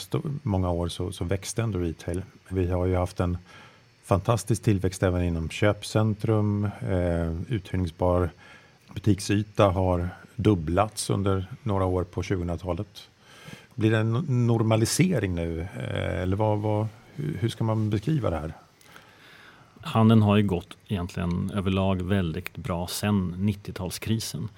många 0.42 0.70
år, 0.70 0.88
så, 0.88 1.12
så 1.12 1.24
växte 1.24 1.62
ändå 1.62 1.78
retail. 1.78 2.22
Vi 2.48 2.70
har 2.70 2.86
ju 2.86 2.96
haft 2.96 3.20
en 3.20 3.38
fantastisk 4.04 4.62
tillväxt 4.62 5.02
även 5.02 5.22
inom 5.24 5.48
köpcentrum. 5.48 6.64
Eh, 6.64 7.32
uthyrningsbar 7.48 8.30
butiksyta 8.94 9.68
har 9.68 10.08
dubblats 10.36 11.10
under 11.10 11.46
några 11.62 11.84
år 11.84 12.04
på 12.04 12.22
2000-talet. 12.22 13.08
Blir 13.74 13.90
det 13.90 13.98
en 13.98 14.46
normalisering 14.46 15.34
nu? 15.34 15.60
Eh, 15.60 16.22
eller 16.22 16.36
vad, 16.36 16.58
vad, 16.58 16.86
hur 17.14 17.48
ska 17.48 17.64
man 17.64 17.90
beskriva 17.90 18.30
det 18.30 18.36
här? 18.36 18.52
Handeln 19.80 20.22
har 20.22 20.36
ju 20.36 20.42
gått 20.42 20.76
egentligen 20.88 21.50
överlag 21.54 22.02
väldigt 22.02 22.56
bra 22.56 22.86
sedan 22.86 23.34
90-talskrisen. 23.38 24.48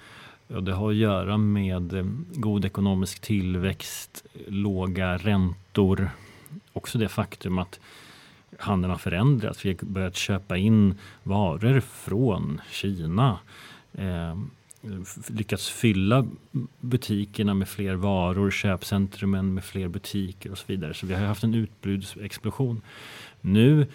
Ja, 0.47 0.59
det 0.59 0.73
har 0.73 0.89
att 0.89 0.95
göra 0.95 1.37
med 1.37 1.93
eh, 1.93 2.05
god 2.33 2.65
ekonomisk 2.65 3.19
tillväxt, 3.19 4.25
låga 4.47 5.17
räntor. 5.17 6.09
Också 6.73 6.97
det 6.97 7.09
faktum 7.09 7.59
att 7.59 7.79
handeln 8.59 8.91
har 8.91 8.97
förändrats. 8.97 9.65
Vi 9.65 9.69
har 9.69 9.85
börjat 9.85 10.15
köpa 10.15 10.57
in 10.57 10.95
varor 11.23 11.79
från 11.79 12.61
Kina. 12.71 13.39
Eh, 13.93 14.37
lyckats 15.27 15.69
fylla 15.69 16.27
butikerna 16.79 17.53
med 17.53 17.69
fler 17.69 17.95
varor, 17.95 18.51
köpcentrumen 18.51 19.53
med 19.53 19.63
fler 19.63 19.87
butiker 19.87 20.51
och 20.51 20.57
så 20.57 20.63
vidare. 20.67 20.93
Så 20.93 21.05
vi 21.05 21.13
har 21.13 21.25
haft 21.25 21.43
en 21.43 21.53
utbudsexplosion. 21.53 22.81
Nu 23.41 23.87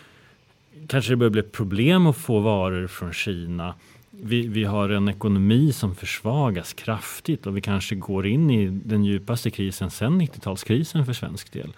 kanske 0.86 1.12
det 1.12 1.16
börjar 1.16 1.30
bli 1.30 1.42
problem 1.42 2.06
att 2.06 2.16
få 2.16 2.40
varor 2.40 2.86
från 2.86 3.12
Kina. 3.12 3.74
Vi, 4.10 4.48
vi, 4.48 4.64
har 4.64 4.88
en 4.88 5.08
ekonomi 5.08 5.72
som 5.72 5.94
försvagas 5.94 6.72
kraftigt 6.72 7.46
och 7.46 7.56
vi 7.56 7.60
kanske 7.60 7.94
går 7.94 8.26
in 8.26 8.50
i 8.50 8.68
den 8.68 9.04
djupaste 9.04 9.50
krisen 9.50 9.90
sedan 9.90 10.20
90-talskrisen 10.20 11.04
för 11.04 11.12
svensk 11.12 11.52
del. 11.52 11.72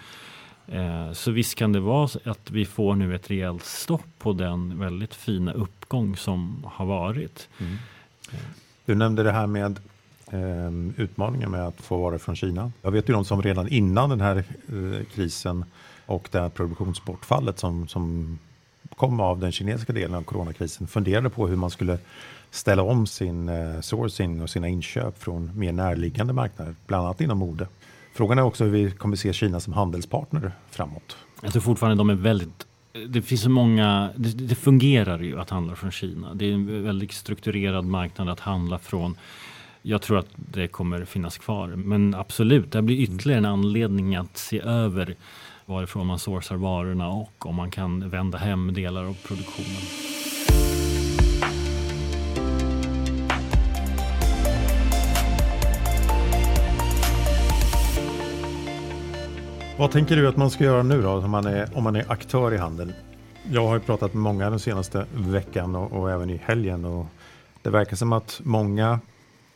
Eh, 0.66 1.12
så 1.12 1.30
visst 1.30 1.54
kan 1.54 1.72
det 1.72 1.80
vara 1.80 2.08
att 2.24 2.50
vi 2.50 2.64
får 2.64 2.94
nu 2.94 3.14
ett 3.14 3.30
rejält 3.30 3.64
stopp 3.64 4.06
på 4.18 4.32
den 4.32 4.78
väldigt 4.78 5.14
fina 5.14 5.52
uppgång 5.52 6.16
som 6.16 6.64
har 6.64 6.86
varit. 6.86 7.48
Mm. 7.58 7.76
Du 8.84 8.94
nämnde 8.94 9.22
det 9.22 9.32
här 9.32 9.46
med 9.46 9.80
eh, 10.30 11.02
utmaningen 11.02 11.50
med 11.50 11.66
att 11.66 11.80
få 11.80 11.96
varor 11.96 12.18
från 12.18 12.36
Kina. 12.36 12.72
Jag 12.82 12.90
vet 12.90 13.08
ju 13.08 13.12
de 13.12 13.24
som 13.24 13.42
redan 13.42 13.68
innan 13.68 14.10
den 14.10 14.20
här 14.20 14.36
eh, 14.36 15.06
krisen 15.14 15.64
och 16.06 16.28
det 16.30 16.40
här 16.40 16.48
produktionsbortfallet 16.48 17.58
som, 17.58 17.88
som 17.88 18.38
kom 19.02 19.21
av 19.21 19.38
den 19.38 19.52
kinesiska 19.52 19.92
delen 19.92 20.14
av 20.14 20.23
coronakrisen 20.23 20.87
funderade 20.87 21.30
på 21.30 21.49
hur 21.49 21.56
man 21.56 21.71
skulle 21.71 21.99
ställa 22.50 22.82
om 22.82 23.06
sin 23.06 23.49
eh, 23.49 23.80
sourcing 23.80 24.42
och 24.42 24.50
sina 24.50 24.68
inköp 24.68 25.23
från 25.23 25.59
mer 25.59 25.73
närliggande 25.73 26.32
marknader, 26.32 26.75
bland 26.87 27.04
annat 27.06 27.21
inom 27.21 27.38
mode. 27.38 27.66
Frågan 28.14 28.38
är 28.38 28.42
också 28.42 28.64
hur 28.64 28.71
vi 28.71 28.90
kommer 28.90 29.16
se 29.16 29.32
Kina 29.32 29.61
som 29.61 29.73
handelspartner 29.73 30.52
framåt. 30.71 31.16
Jag 31.42 31.52
tror 31.52 31.62
fortfarande 31.62 32.00
de 32.00 32.11
är 32.11 32.14
väldigt 32.14 32.66
det 33.09 33.23
finns 33.23 33.42
så 33.42 33.50
många, 33.50 34.11
det, 34.16 34.49
det, 34.49 34.54
fungerar 34.54 35.18
ju 35.18 35.40
att 35.40 35.50
handla 35.50 35.76
från 35.76 35.90
Kina. 35.90 36.35
Det 36.35 36.44
är 36.44 36.52
en 36.52 36.85
väldigt 36.85 37.12
strukturerad 37.12 37.85
marknad 37.85 38.28
att 38.28 38.40
handla 38.40 38.78
från. 38.78 39.16
Jag 39.82 40.02
tror 40.02 40.18
att 40.18 40.28
det 40.35 40.68
kommer 40.68 41.04
finnas 41.04 41.38
kvar. 41.38 41.68
Men 41.68 42.14
absolut, 42.14 42.73
det 42.73 42.82
blir 42.82 43.00
ytterligare 43.00 43.38
en 43.38 43.44
anledning 43.44 44.16
att 44.16 44.37
se 44.37 44.61
över 44.61 45.16
varifrån 45.66 46.07
man 46.07 46.19
sourcar 46.19 46.57
varorna 46.57 47.09
och 47.09 47.47
om 47.47 47.54
man 47.54 47.71
kan 47.71 48.11
vända 48.11 48.38
hem 48.38 48.75
delar 48.75 49.04
av 49.04 49.16
produktionen. 49.26 49.83
Vad 59.78 59.90
tänker 59.90 60.16
du 60.16 60.28
att 60.28 60.37
man 60.37 60.50
ska 60.50 60.64
göra 60.64 60.83
nu 60.83 61.02
då 61.02 61.11
om 61.11 61.31
man 61.31 61.47
är, 61.47 61.69
om 61.75 61.85
man 61.85 61.97
är 61.97 62.12
aktör 62.12 62.54
i 62.54 62.57
handeln? 62.57 62.92
Jag 63.50 63.66
har 63.66 63.78
pratat 63.78 64.14
med 64.14 64.23
många 64.23 64.50
den 64.50 64.61
senaste 64.61 65.07
veckan 65.14 65.76
och, 65.76 65.92
och 65.92 66.11
även 66.11 66.31
i 66.31 66.37
helgen 66.45 66.85
och 66.85 67.07
det 67.62 67.71
verkar 67.71 67.97
som 67.97 68.12
att 68.12 68.40
många 68.45 69.00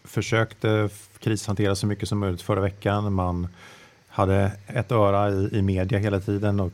försökte 0.05 0.89
krishantera 1.19 1.75
så 1.75 1.87
mycket 1.87 2.09
som 2.09 2.19
möjligt 2.19 2.43
förra 2.43 2.61
veckan. 2.61 3.13
Man 3.13 3.49
hade 4.17 4.53
ett 4.67 4.93
öra 4.93 5.31
i, 5.31 5.49
i 5.53 5.63
media 5.63 5.99
hela 5.99 6.21
tiden 6.21 6.61
och 6.61 6.73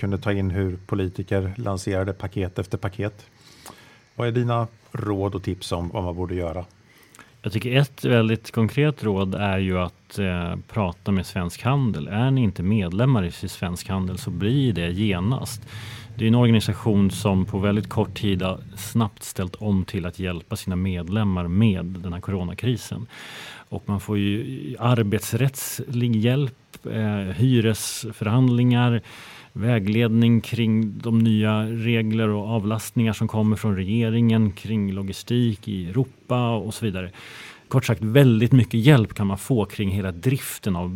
kunde 0.00 0.18
ta 0.18 0.32
in 0.32 0.50
hur 0.50 0.76
politiker 0.86 1.52
lanserade 1.56 2.12
paket 2.12 2.58
efter 2.58 2.78
paket. 2.78 3.26
Vad 4.14 4.28
är 4.28 4.32
dina 4.32 4.66
råd 4.92 5.34
och 5.34 5.42
tips 5.42 5.72
om 5.72 5.88
vad 5.88 6.04
man 6.04 6.16
borde 6.16 6.34
göra? 6.34 6.64
Jag 7.42 7.52
tycker 7.52 7.76
ett 7.76 8.04
väldigt 8.04 8.50
konkret 8.50 9.04
råd 9.04 9.34
är 9.34 9.58
ju 9.58 9.78
att 9.78 10.18
eh, 10.18 10.56
prata 10.72 11.12
med 11.12 11.26
Svensk 11.26 11.62
Handel. 11.62 12.08
Är 12.08 12.30
ni 12.30 12.40
inte 12.40 12.62
medlemmar 12.62 13.24
i 13.24 13.30
Svensk 13.30 13.88
Handel 13.88 14.18
så 14.18 14.30
blir 14.30 14.72
det 14.72 14.90
genast. 14.90 15.62
Det 16.18 16.24
är 16.24 16.28
en 16.28 16.34
organisation 16.34 17.10
som 17.10 17.44
på 17.44 17.58
väldigt 17.58 17.88
kort 17.88 18.14
tid 18.14 18.42
har 18.42 18.60
snabbt 18.76 19.22
ställt 19.22 19.54
om 19.54 19.84
till 19.84 20.06
att 20.06 20.18
hjälpa 20.18 20.56
sina 20.56 20.76
medlemmar 20.76 21.48
med 21.48 21.84
den 21.84 22.12
här 22.12 22.20
coronakrisen. 22.20 23.06
Och 23.68 23.82
man 23.86 24.00
får 24.00 24.18
ju 24.18 24.76
arbetsrättslig 24.78 26.16
hjälp, 26.16 26.86
eh, 26.86 27.34
hyresförhandlingar, 27.36 29.02
vägledning 29.52 30.40
kring 30.40 30.98
de 30.98 31.18
nya 31.18 31.62
regler 31.62 32.28
och 32.28 32.48
avlastningar 32.48 33.12
som 33.12 33.28
kommer 33.28 33.56
från 33.56 33.76
regeringen 33.76 34.52
kring 34.52 34.92
logistik 34.92 35.68
i 35.68 35.90
Europa 35.90 36.50
och 36.50 36.74
så 36.74 36.84
vidare. 36.84 37.10
Kort 37.68 37.84
sagt 37.84 38.02
väldigt 38.02 38.52
mycket 38.52 38.80
hjälp 38.80 39.14
kan 39.14 39.26
man 39.26 39.38
få 39.38 39.64
kring 39.64 39.90
hela 39.90 40.12
driften 40.12 40.76
av 40.76 40.90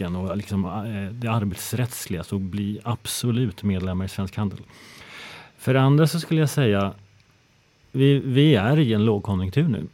juridiken 0.00 0.16
och 0.16 0.36
liksom 0.36 0.64
eh, 0.64 1.12
det 1.12 1.28
arbetsrättsliga. 1.28 2.24
Så 2.24 2.38
bli 2.38 2.80
absolut 2.84 3.62
medlemmar 3.62 4.04
i 4.04 4.08
Svensk 4.08 4.36
Handel. 4.36 4.58
För 5.58 5.74
det 5.74 5.80
andra 5.80 6.06
så 6.06 6.20
skulle 6.20 6.40
jag 6.40 6.50
säga 6.50 6.94
vi, 7.92 8.18
vi 8.18 8.54
är 8.54 8.78
i 8.78 8.92
en 8.92 9.04
lågkonjunktur 9.04 9.68
nu. 9.68 9.86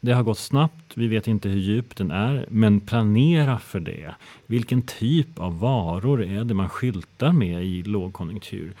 Det 0.00 0.12
har 0.12 0.22
gått 0.22 0.38
snabbt, 0.38 0.96
vi 0.96 1.06
vet 1.08 1.28
inte 1.28 1.48
hur 1.48 1.60
djup 1.60 1.96
den 1.96 2.10
är, 2.10 2.46
men 2.50 2.80
planera 2.80 3.58
för 3.58 3.80
det. 3.80 4.14
Vilken 4.46 4.82
typ 4.82 5.38
av 5.38 5.58
varor 5.58 6.22
är 6.22 6.44
det 6.44 6.54
man 6.54 6.68
skyltar 6.68 7.32
med 7.32 7.64
i 7.64 7.82
lågkonjunktur? 7.82 8.74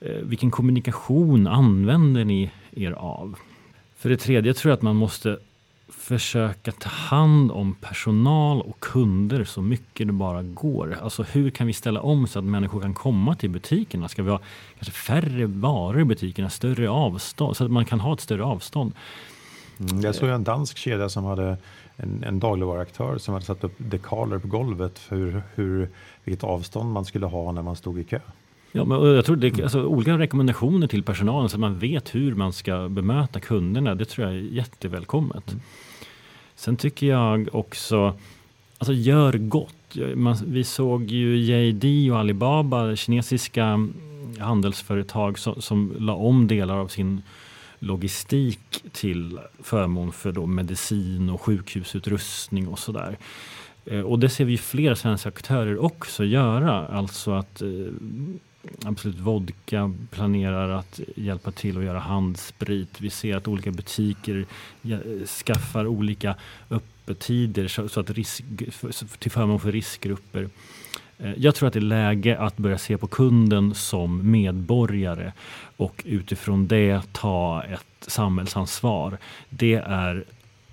Eh, 0.00 0.22
vilken 0.22 0.50
kommunikation 0.50 1.46
använder 1.46 2.24
ni 2.24 2.50
er 2.72 2.92
av? 2.92 3.36
För 3.96 4.08
det 4.08 4.16
tredje 4.16 4.54
tror 4.54 4.70
jag 4.70 4.76
att 4.76 4.82
man 4.82 4.96
måste 4.96 5.38
försöka 5.88 6.72
ta 6.72 6.88
hand 6.88 7.50
om 7.50 7.74
personal 7.74 8.60
och 8.60 8.80
kunder 8.80 9.44
så 9.44 9.62
mycket 9.62 10.06
det 10.06 10.12
bara 10.12 10.42
går. 10.42 10.98
Alltså 11.02 11.22
hur 11.22 11.50
kan 11.50 11.66
vi 11.66 11.72
ställa 11.72 12.00
om 12.00 12.26
så 12.26 12.38
att 12.38 12.44
människor 12.44 12.80
kan 12.80 12.94
komma 12.94 13.34
till 13.34 13.50
butikerna? 13.50 14.08
Ska 14.08 14.22
vi 14.22 14.30
ha 14.30 14.40
kanske 14.74 14.92
färre 14.92 15.46
varor 15.46 16.00
i 16.00 16.04
butikerna, 16.04 16.50
större 16.50 16.90
avstånd, 16.90 17.56
så 17.56 17.64
att 17.64 17.70
man 17.70 17.84
kan 17.84 18.00
ha 18.00 18.14
ett 18.14 18.20
större 18.20 18.44
avstånd? 18.44 18.92
Mm, 19.80 20.00
jag 20.00 20.14
såg 20.14 20.28
en 20.28 20.44
dansk 20.44 20.76
kedja 20.76 21.08
som 21.08 21.24
hade 21.24 21.56
en, 21.96 22.24
en 22.24 22.40
dagligvaruaktör 22.40 23.18
som 23.18 23.34
hade 23.34 23.46
satt 23.46 23.64
upp 23.64 23.74
dekaler 23.76 24.38
på 24.38 24.48
golvet 24.48 24.98
för 24.98 25.16
hur, 25.16 25.42
hur, 25.54 25.90
vilket 26.24 26.44
avstånd 26.44 26.92
man 26.92 27.04
skulle 27.04 27.26
ha 27.26 27.52
när 27.52 27.62
man 27.62 27.76
stod 27.76 27.98
i 27.98 28.04
kö. 28.04 28.20
Ja, 28.76 28.84
men 28.84 29.14
jag 29.14 29.24
tror 29.24 29.36
det, 29.36 29.62
alltså, 29.62 29.84
olika 29.84 30.18
rekommendationer 30.18 30.86
till 30.86 31.02
personalen 31.02 31.48
så 31.48 31.56
att 31.56 31.60
man 31.60 31.78
vet 31.78 32.14
hur 32.14 32.34
man 32.34 32.52
ska 32.52 32.88
bemöta 32.88 33.40
kunderna. 33.40 33.94
Det 33.94 34.04
tror 34.04 34.26
jag 34.26 34.36
är 34.36 34.40
jättevälkommet. 34.40 35.48
Mm. 35.48 35.60
Sen 36.54 36.76
tycker 36.76 37.06
jag 37.06 37.48
också, 37.52 38.14
alltså 38.78 38.92
gör 38.92 39.32
gott. 39.32 39.96
Man, 40.14 40.36
vi 40.46 40.64
såg 40.64 41.10
ju 41.10 41.36
JD 41.36 42.10
och 42.10 42.18
Alibaba, 42.18 42.96
kinesiska 42.96 43.88
handelsföretag 44.38 45.38
som, 45.38 45.62
som 45.62 45.96
la 45.98 46.14
om 46.14 46.46
delar 46.46 46.76
av 46.76 46.88
sin 46.88 47.22
logistik 47.78 48.82
till 48.92 49.38
förmån 49.62 50.12
för 50.12 50.32
då 50.32 50.46
medicin 50.46 51.30
och 51.30 51.40
sjukhusutrustning 51.40 52.68
och 52.68 52.78
sådär. 52.78 53.18
Eh, 53.84 54.00
och 54.00 54.18
det 54.18 54.28
ser 54.28 54.44
vi 54.44 54.58
fler 54.58 54.94
svenska 54.94 55.28
aktörer 55.28 55.78
också 55.78 56.24
göra. 56.24 56.86
Alltså 56.86 57.32
att 57.32 57.62
eh, 57.62 57.68
Absolut 58.84 59.18
Vodka 59.18 59.94
planerar 60.10 60.68
att 60.68 61.00
hjälpa 61.16 61.50
till 61.50 61.78
att 61.78 61.84
göra 61.84 61.98
handsprit. 61.98 63.00
Vi 63.00 63.10
ser 63.10 63.36
att 63.36 63.48
olika 63.48 63.70
butiker 63.70 64.46
skaffar 65.26 65.86
olika 65.86 66.34
öppettider 66.70 67.68
så, 67.68 67.88
så 67.88 68.00
att 68.00 68.10
risk, 68.10 68.44
till 69.18 69.30
förmån 69.30 69.60
för 69.60 69.72
riskgrupper. 69.72 70.48
Eh, 71.18 71.32
jag 71.36 71.54
tror 71.54 71.66
att 71.66 71.72
det 71.72 71.78
är 71.78 71.80
läge 71.80 72.38
att 72.38 72.56
börja 72.56 72.78
se 72.78 72.98
på 72.98 73.06
kunden 73.06 73.74
som 73.74 74.30
medborgare 74.30 75.32
och 75.76 76.02
utifrån 76.06 76.66
det 76.66 77.02
ta 77.12 77.62
ett 77.62 77.86
samhällsansvar. 78.00 79.18
Det 79.48 79.74
är 79.74 80.24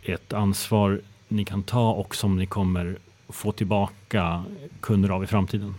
ett 0.04 0.34
ansvar 0.34 1.02
ni 1.28 1.46
kan 1.46 1.64
ta 1.64 1.92
och 1.92 2.16
som 2.16 2.38
ni 2.38 2.46
kommer 2.46 2.98
få 3.30 3.52
tillbaka 3.52 4.44
kunder 4.80 5.10
av 5.10 5.24
i 5.24 5.28
framtiden. 5.28 5.76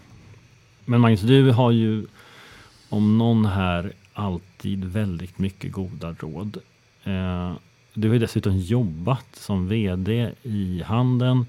Men 0.85 1.01
Magnus, 1.01 1.21
du 1.21 1.51
har 1.51 1.71
ju 1.71 2.07
om 2.89 3.19
någon 3.19 3.47
här 3.47 3.93
alltid 4.13 4.85
väldigt 4.85 5.39
mycket 5.39 5.73
goda 5.73 6.17
råd. 6.19 6.57
Eh, 7.05 7.53
du 7.95 8.11
har 8.11 8.19
dessutom 8.19 8.59
jobbat 8.59 9.27
som 9.33 9.69
VD 9.69 10.31
i 10.43 10.83
handeln. 10.87 11.47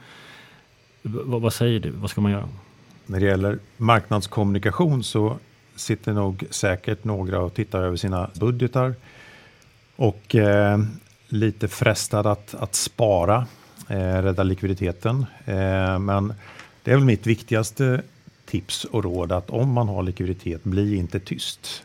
vad 1.26 1.54
säger 1.54 1.80
du? 1.80 1.90
Vad 1.90 2.10
ska 2.10 2.22
man 2.22 2.32
göra? 2.32 2.50
När 3.06 3.20
det 3.20 3.26
gäller 3.26 3.60
marknadskommunikation 3.78 5.04
så 5.04 5.38
sitter 5.76 6.14
nog 6.14 6.44
säkert 6.50 7.04
några 7.04 7.40
och 7.40 7.54
tittar 7.54 7.84
över 7.84 7.98
sina 7.98 8.30
budgetar 8.40 8.96
och 9.96 10.36
eh, 10.36 10.80
lite 11.28 11.68
frestad 11.68 12.28
att, 12.28 12.56
att 12.56 12.76
spara, 12.76 13.48
eh, 13.88 14.22
rädda 14.22 14.44
likviditeten. 14.44 15.26
Eh, 15.46 16.00
men 16.00 16.34
det 16.84 16.92
är 16.92 16.96
väl 16.96 17.06
mitt 17.06 17.28
viktigaste 17.28 18.02
tips 18.56 18.86
och 18.86 19.04
råd 19.04 19.32
att 19.32 19.50
om 19.50 19.72
man 19.72 19.88
har 19.88 20.04
likviditet, 20.04 20.64
bli 20.64 20.96
inte 20.96 21.20
tyst. 21.20 21.84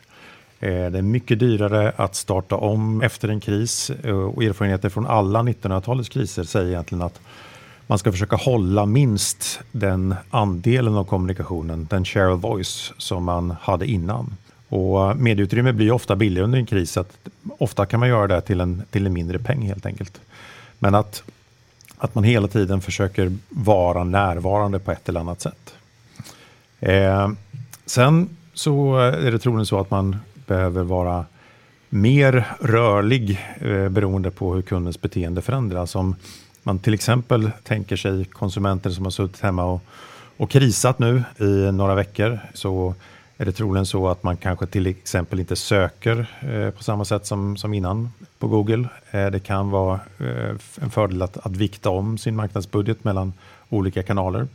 Eh, 0.59 0.69
det 0.69 0.97
är 0.97 1.01
mycket 1.01 1.39
dyrare 1.39 1.93
att 1.95 2.15
starta 2.15 2.55
om 2.55 3.01
efter 3.01 3.27
en 3.29 3.39
kris 3.39 3.89
eh, 4.03 4.15
och 4.15 4.43
erfarenheter 4.43 4.89
från 4.89 5.07
alla 5.07 5.39
1900-talets 5.39 6.09
kriser 6.09 6.43
säger 6.43 6.69
egentligen 6.69 7.01
att 7.01 7.19
man 7.87 7.97
ska 7.97 8.11
försöka 8.11 8.35
hålla 8.35 8.85
minst 8.85 9.59
den 9.71 10.15
andelen 10.29 10.95
av 10.95 11.03
kommunikationen, 11.03 11.87
den 11.89 12.05
share 12.05 12.33
of 12.33 12.41
voice, 12.41 12.93
som 12.97 13.23
man 13.23 13.55
hade 13.61 13.85
innan. 13.85 14.35
Och 14.69 15.09
eh, 15.09 15.15
medieutrymme 15.15 15.73
blir 15.73 15.91
ofta 15.91 16.15
billigare 16.15 16.43
under 16.43 16.59
en 16.59 16.65
kris, 16.65 16.91
så 16.91 16.99
att 16.99 17.17
ofta 17.57 17.85
kan 17.85 17.99
man 17.99 18.09
göra 18.09 18.27
det 18.27 18.41
till 18.41 18.61
en, 18.61 18.83
till 18.89 19.05
en 19.05 19.13
mindre 19.13 19.39
peng 19.39 19.61
helt 19.61 19.85
enkelt. 19.85 20.21
Men 20.79 20.95
att, 20.95 21.23
att 21.97 22.15
man 22.15 22.23
hela 22.23 22.47
tiden 22.47 22.81
försöker 22.81 23.37
vara 23.49 24.03
närvarande 24.03 24.79
på 24.79 24.91
ett 24.91 25.09
eller 25.09 25.19
annat 25.19 25.41
sätt. 25.41 25.73
Eh, 26.81 27.29
sen 27.85 28.29
så 28.53 28.97
är 28.97 29.31
det 29.31 29.39
troligen 29.39 29.65
så 29.65 29.79
att 29.79 29.91
man 29.91 30.15
behöver 30.47 30.83
vara 30.83 31.25
mer 31.89 32.45
rörlig 32.59 33.39
eh, 33.59 33.89
beroende 33.89 34.31
på 34.31 34.55
hur 34.55 34.61
kundens 34.61 35.01
beteende 35.01 35.41
förändras. 35.41 35.95
Om 35.95 36.15
man 36.63 36.79
till 36.79 36.93
exempel 36.93 37.51
tänker 37.63 37.95
sig 37.95 38.25
konsumenter 38.25 38.89
som 38.89 39.03
har 39.03 39.11
suttit 39.11 39.41
hemma 39.41 39.63
och, 39.63 39.81
och 40.37 40.49
krisat 40.49 40.99
nu 40.99 41.23
i 41.39 41.71
några 41.71 41.95
veckor 41.95 42.39
så 42.53 42.95
är 43.37 43.45
det 43.45 43.51
troligen 43.51 43.85
så 43.85 44.07
att 44.07 44.23
man 44.23 44.37
kanske 44.37 44.65
till 44.65 44.87
exempel 44.87 45.39
inte 45.39 45.55
söker 45.55 46.25
eh, 46.41 46.69
på 46.69 46.83
samma 46.83 47.05
sätt 47.05 47.25
som, 47.25 47.57
som 47.57 47.73
innan 47.73 48.09
på 48.39 48.47
Google. 48.47 48.89
Eh, 49.11 49.27
det 49.27 49.39
kan 49.39 49.69
vara 49.69 49.99
eh, 50.19 50.55
en 50.81 50.89
fördel 50.89 51.21
att, 51.21 51.45
att 51.45 51.55
vikta 51.55 51.89
om 51.89 52.17
sin 52.17 52.35
marknadsbudget 52.35 53.03
mellan 53.03 53.33
olika 53.69 54.03
kanaler. 54.03 54.47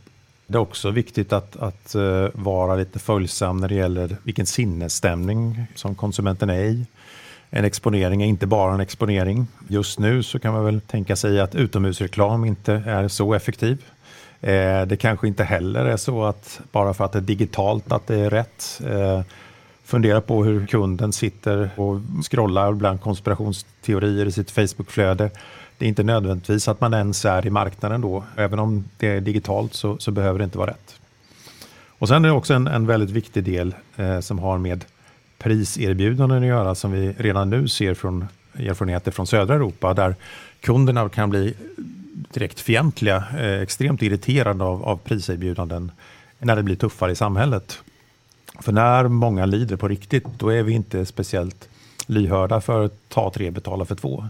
Det 0.47 0.57
är 0.57 0.61
också 0.61 0.91
viktigt 0.91 1.33
att, 1.33 1.55
att 1.55 1.95
uh, 1.95 2.27
vara 2.33 2.75
lite 2.75 2.99
följsam 2.99 3.57
när 3.57 3.67
det 3.67 3.75
gäller 3.75 4.17
vilken 4.23 4.45
sinnesstämning 4.45 5.67
som 5.75 5.95
konsumenten 5.95 6.49
är 6.49 6.63
i. 6.63 6.85
En 7.49 7.65
exponering 7.65 8.21
är 8.21 8.27
inte 8.27 8.47
bara 8.47 8.73
en 8.73 8.79
exponering. 8.79 9.47
Just 9.67 9.99
nu 9.99 10.23
så 10.23 10.39
kan 10.39 10.53
man 10.53 10.65
väl 10.65 10.81
tänka 10.81 11.15
sig 11.15 11.39
att 11.39 11.55
utomhusreklam 11.55 12.45
inte 12.45 12.73
är 12.73 13.07
så 13.07 13.33
effektiv. 13.33 13.85
Eh, 14.41 14.81
det 14.81 14.97
kanske 14.99 15.27
inte 15.27 15.43
heller 15.43 15.85
är 15.85 15.97
så 15.97 16.23
att 16.23 16.59
bara 16.71 16.93
för 16.93 17.05
att 17.05 17.11
det 17.11 17.19
är 17.19 17.21
digitalt 17.21 17.91
att 17.91 18.07
det 18.07 18.15
är 18.15 18.29
rätt. 18.29 18.81
Eh, 18.85 19.21
fundera 19.83 20.21
på 20.21 20.43
hur 20.43 20.67
kunden 20.67 21.13
sitter 21.13 21.69
och 21.75 21.99
scrollar 22.31 22.73
bland 22.73 23.01
konspirationsteorier 23.01 24.25
i 24.25 24.31
sitt 24.31 24.51
Facebookflöde. 24.51 25.29
Det 25.77 25.85
är 25.85 25.89
inte 25.89 26.03
nödvändigtvis 26.03 26.67
att 26.67 26.81
man 26.81 26.93
ens 26.93 27.25
är 27.25 27.47
i 27.47 27.49
marknaden 27.49 28.01
då. 28.01 28.23
Även 28.35 28.59
om 28.59 28.85
det 28.97 29.07
är 29.07 29.21
digitalt 29.21 29.73
så, 29.73 29.97
så 29.97 30.11
behöver 30.11 30.39
det 30.39 30.45
inte 30.45 30.57
vara 30.57 30.69
rätt. 30.69 30.99
Och 31.99 32.07
sen 32.07 32.25
är 32.25 32.29
det 32.29 32.35
också 32.35 32.53
en, 32.53 32.67
en 32.67 32.87
väldigt 32.87 33.09
viktig 33.09 33.43
del 33.43 33.75
eh, 33.95 34.19
som 34.19 34.39
har 34.39 34.57
med 34.57 34.85
priserbjudanden 35.37 36.37
att 36.37 36.47
göra 36.47 36.75
som 36.75 36.91
vi 36.91 37.13
redan 37.17 37.49
nu 37.49 37.67
ser 37.67 37.93
från 37.93 38.27
erfarenheter 38.53 39.11
från 39.11 39.27
södra 39.27 39.55
Europa 39.55 39.93
där 39.93 40.15
kunderna 40.61 41.09
kan 41.09 41.29
bli 41.29 41.53
direkt 42.33 42.59
fientliga, 42.59 43.23
eh, 43.39 43.61
extremt 43.61 44.01
irriterade 44.01 44.63
av, 44.63 44.83
av 44.83 44.97
priserbjudanden 44.97 45.91
när 46.39 46.55
det 46.55 46.63
blir 46.63 46.75
tuffare 46.75 47.11
i 47.11 47.15
samhället. 47.15 47.79
För 48.59 48.71
när 48.71 49.07
många 49.07 49.45
lider 49.45 49.75
på 49.75 49.87
riktigt, 49.87 50.25
då 50.37 50.49
är 50.49 50.63
vi 50.63 50.73
inte 50.73 51.05
speciellt 51.05 51.69
lyhörda 52.07 52.61
för 52.61 52.85
att 52.85 53.09
ta 53.09 53.31
tre, 53.31 53.51
betala 53.51 53.85
för 53.85 53.95
två. 53.95 54.25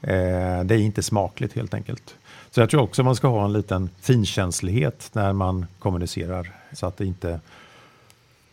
Eh, 0.00 0.64
det 0.64 0.74
är 0.74 0.78
inte 0.78 1.02
smakligt 1.02 1.54
helt 1.54 1.74
enkelt. 1.74 2.14
Så 2.50 2.60
jag 2.60 2.70
tror 2.70 2.82
också 2.82 3.02
man 3.02 3.16
ska 3.16 3.28
ha 3.28 3.44
en 3.44 3.52
liten 3.52 3.90
finkänslighet 4.00 5.10
när 5.12 5.32
man 5.32 5.66
kommunicerar 5.78 6.52
så 6.72 6.86
att 6.86 6.96
det 6.96 7.06
inte 7.06 7.40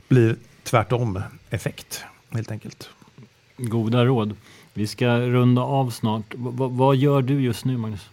blir 0.08 0.36
tvärtom 0.64 1.22
effekt 1.50 2.04
helt 2.30 2.52
enkelt. 2.52 2.90
Goda 3.58 4.06
råd. 4.06 4.36
Vi 4.74 4.88
ska 4.88 5.20
runda 5.20 5.62
av 5.62 5.90
snart. 5.90 6.34
V 6.36 6.52
vad 6.54 6.96
gör 6.96 7.22
du 7.22 7.42
just 7.42 7.66
nu 7.66 7.78
Magnus? 7.78 8.10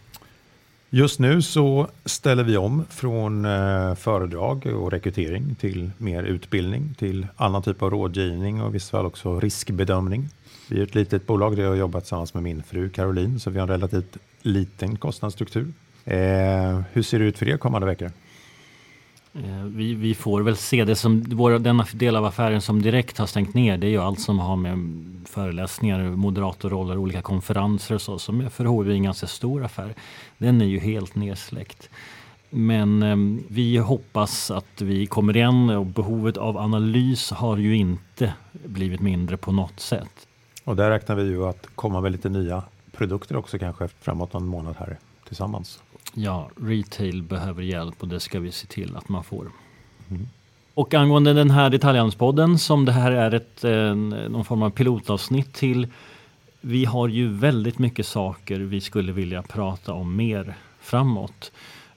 Just 0.89 1.19
nu 1.19 1.41
så 1.41 1.87
ställer 2.05 2.43
vi 2.43 2.57
om 2.57 2.85
från 2.89 3.45
eh, 3.45 3.95
föredrag 3.95 4.65
och 4.65 4.91
rekrytering 4.91 5.55
till 5.55 5.91
mer 5.97 6.23
utbildning, 6.23 6.95
till 6.97 7.27
annan 7.35 7.61
typ 7.61 7.81
av 7.81 7.89
rådgivning 7.89 8.61
och 8.61 8.75
vissa 8.75 8.91
fall 8.91 9.05
också 9.05 9.39
riskbedömning. 9.39 10.29
Vi 10.69 10.79
är 10.79 10.83
ett 10.83 10.95
litet 10.95 11.27
bolag 11.27 11.55
där 11.55 11.63
jag 11.63 11.69
har 11.69 11.75
jobbat 11.75 12.03
tillsammans 12.03 12.33
med 12.33 12.43
min 12.43 12.63
fru 12.63 12.89
Caroline, 12.89 13.39
så 13.39 13.49
vi 13.49 13.59
har 13.59 13.67
en 13.67 13.73
relativt 13.73 14.17
liten 14.41 14.97
kostnadsstruktur. 14.97 15.73
Eh, 16.05 16.81
hur 16.93 17.01
ser 17.01 17.19
det 17.19 17.25
ut 17.25 17.37
för 17.37 17.49
er 17.49 17.57
kommande 17.57 17.87
veckor? 17.87 18.11
Eh, 19.33 19.63
vi, 19.63 19.93
vi, 19.93 20.13
får 20.13 20.41
väl 20.41 20.55
se 20.55 20.85
det 20.85 20.95
som 20.95 21.21
vår, 21.21 21.59
denna 21.59 21.85
del 21.93 22.15
av 22.15 22.25
affären 22.25 22.61
som 22.61 22.81
direkt 22.81 23.17
har 23.17 23.25
stängt 23.25 23.53
ner. 23.53 23.77
Det 23.77 23.87
är 23.87 23.91
ju 23.91 23.97
allt 23.97 24.19
som 24.19 24.39
har 24.39 24.55
med 24.55 24.77
föreläsningar, 25.25 26.03
moderatorroller, 26.03 26.97
olika 26.97 27.21
konferenser 27.21 27.95
och 27.95 28.01
så 28.01 28.19
som 28.19 28.49
för 28.49 28.65
HV 28.65 28.91
är 28.91 28.95
en 28.95 29.03
ganska 29.03 29.27
stor 29.27 29.63
affär. 29.63 29.93
Den 30.37 30.61
är 30.61 30.65
ju 30.65 30.79
helt 30.79 31.15
nedsläckt. 31.15 31.89
Men 32.49 33.03
eh, 33.03 33.43
vi 33.49 33.77
hoppas 33.77 34.51
att 34.51 34.81
vi 34.81 35.05
kommer 35.05 35.37
igen 35.37 35.69
och 35.69 35.85
behovet 35.85 36.37
av 36.37 36.57
analys 36.57 37.31
har 37.31 37.57
ju 37.57 37.75
inte 37.75 38.33
blivit 38.65 39.01
mindre 39.01 39.37
på 39.37 39.51
något 39.51 39.79
sätt. 39.79 40.27
Och 40.67 40.75
där 40.75 40.89
räknar 40.89 41.15
vi 41.15 41.23
ju 41.23 41.45
att 41.45 41.67
komma 41.75 42.01
med 42.01 42.11
lite 42.11 42.29
nya 42.29 42.63
produkter 42.91 43.35
också 43.35 43.59
kanske 43.59 43.87
framåt 43.87 44.33
någon 44.33 44.45
månad 44.45 44.75
här 44.79 44.97
tillsammans. 45.27 45.83
Ja, 46.13 46.49
retail 46.55 47.23
behöver 47.23 47.63
hjälp 47.63 47.95
och 47.99 48.07
det 48.07 48.19
ska 48.19 48.39
vi 48.39 48.51
se 48.51 48.67
till 48.67 48.95
att 48.95 49.09
man 49.09 49.23
får. 49.23 49.51
Mm. 50.09 50.27
Och 50.73 50.93
angående 50.93 51.33
den 51.33 51.51
här 51.51 51.69
detaljhandelspodden 51.69 52.59
som 52.59 52.85
det 52.85 52.91
här 52.91 53.11
är 53.11 53.33
ett, 53.33 53.63
någon 54.31 54.45
form 54.45 54.63
av 54.63 54.69
pilotavsnitt 54.69 55.53
till. 55.53 55.87
Vi 56.61 56.85
har 56.85 57.07
ju 57.07 57.27
väldigt 57.27 57.79
mycket 57.79 58.07
saker 58.07 58.59
vi 58.59 58.81
skulle 58.81 59.11
vilja 59.11 59.41
prata 59.41 59.93
om 59.93 60.15
mer 60.15 60.55
framåt. 60.79 61.51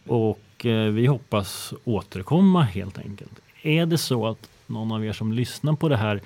Och 0.06 0.66
eh, 0.66 0.90
vi 0.90 1.06
hoppas 1.06 1.74
återkomma 1.84 2.62
helt 2.62 2.98
enkelt. 2.98 3.40
Är 3.62 3.86
det 3.86 3.98
så 3.98 4.26
att 4.26 4.48
någon 4.66 4.92
av 4.92 5.04
er 5.04 5.12
som 5.12 5.32
lyssnar 5.32 5.72
på 5.72 5.88
det 5.88 5.96
här 5.96 6.20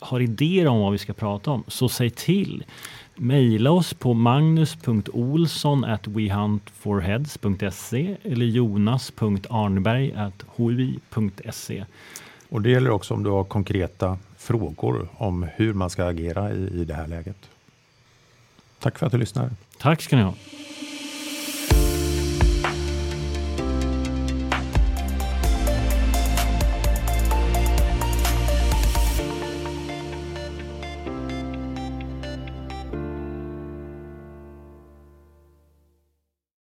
har 0.00 0.20
idéer 0.20 0.66
om 0.66 0.80
vad 0.80 0.92
vi 0.92 0.98
ska 0.98 1.12
prata 1.12 1.50
om, 1.50 1.64
så 1.68 1.88
säg 1.88 2.10
till. 2.10 2.64
Maila 3.16 3.70
oss 3.70 3.94
på 3.94 4.14
magnus.olsson 4.14 5.84
at 5.84 6.06
wehuntforheads.se 6.06 8.16
eller 8.22 8.46
jonas.arnberg 8.46 10.12
at. 10.12 10.44
Och 12.48 12.62
det 12.62 12.70
gäller 12.70 12.90
också 12.90 13.14
om 13.14 13.22
du 13.22 13.30
har 13.30 13.44
konkreta 13.44 14.18
frågor 14.36 15.08
om 15.16 15.46
hur 15.56 15.74
man 15.74 15.90
ska 15.90 16.04
agera 16.04 16.52
i, 16.52 16.80
i 16.80 16.84
det 16.84 16.94
här 16.94 17.06
läget. 17.06 17.36
Tack 18.78 18.98
för 18.98 19.06
att 19.06 19.12
du 19.12 19.18
lyssnar. 19.18 19.50
Tack 19.78 20.02
ska 20.02 20.16
ni 20.16 20.22
ha. 20.22 20.34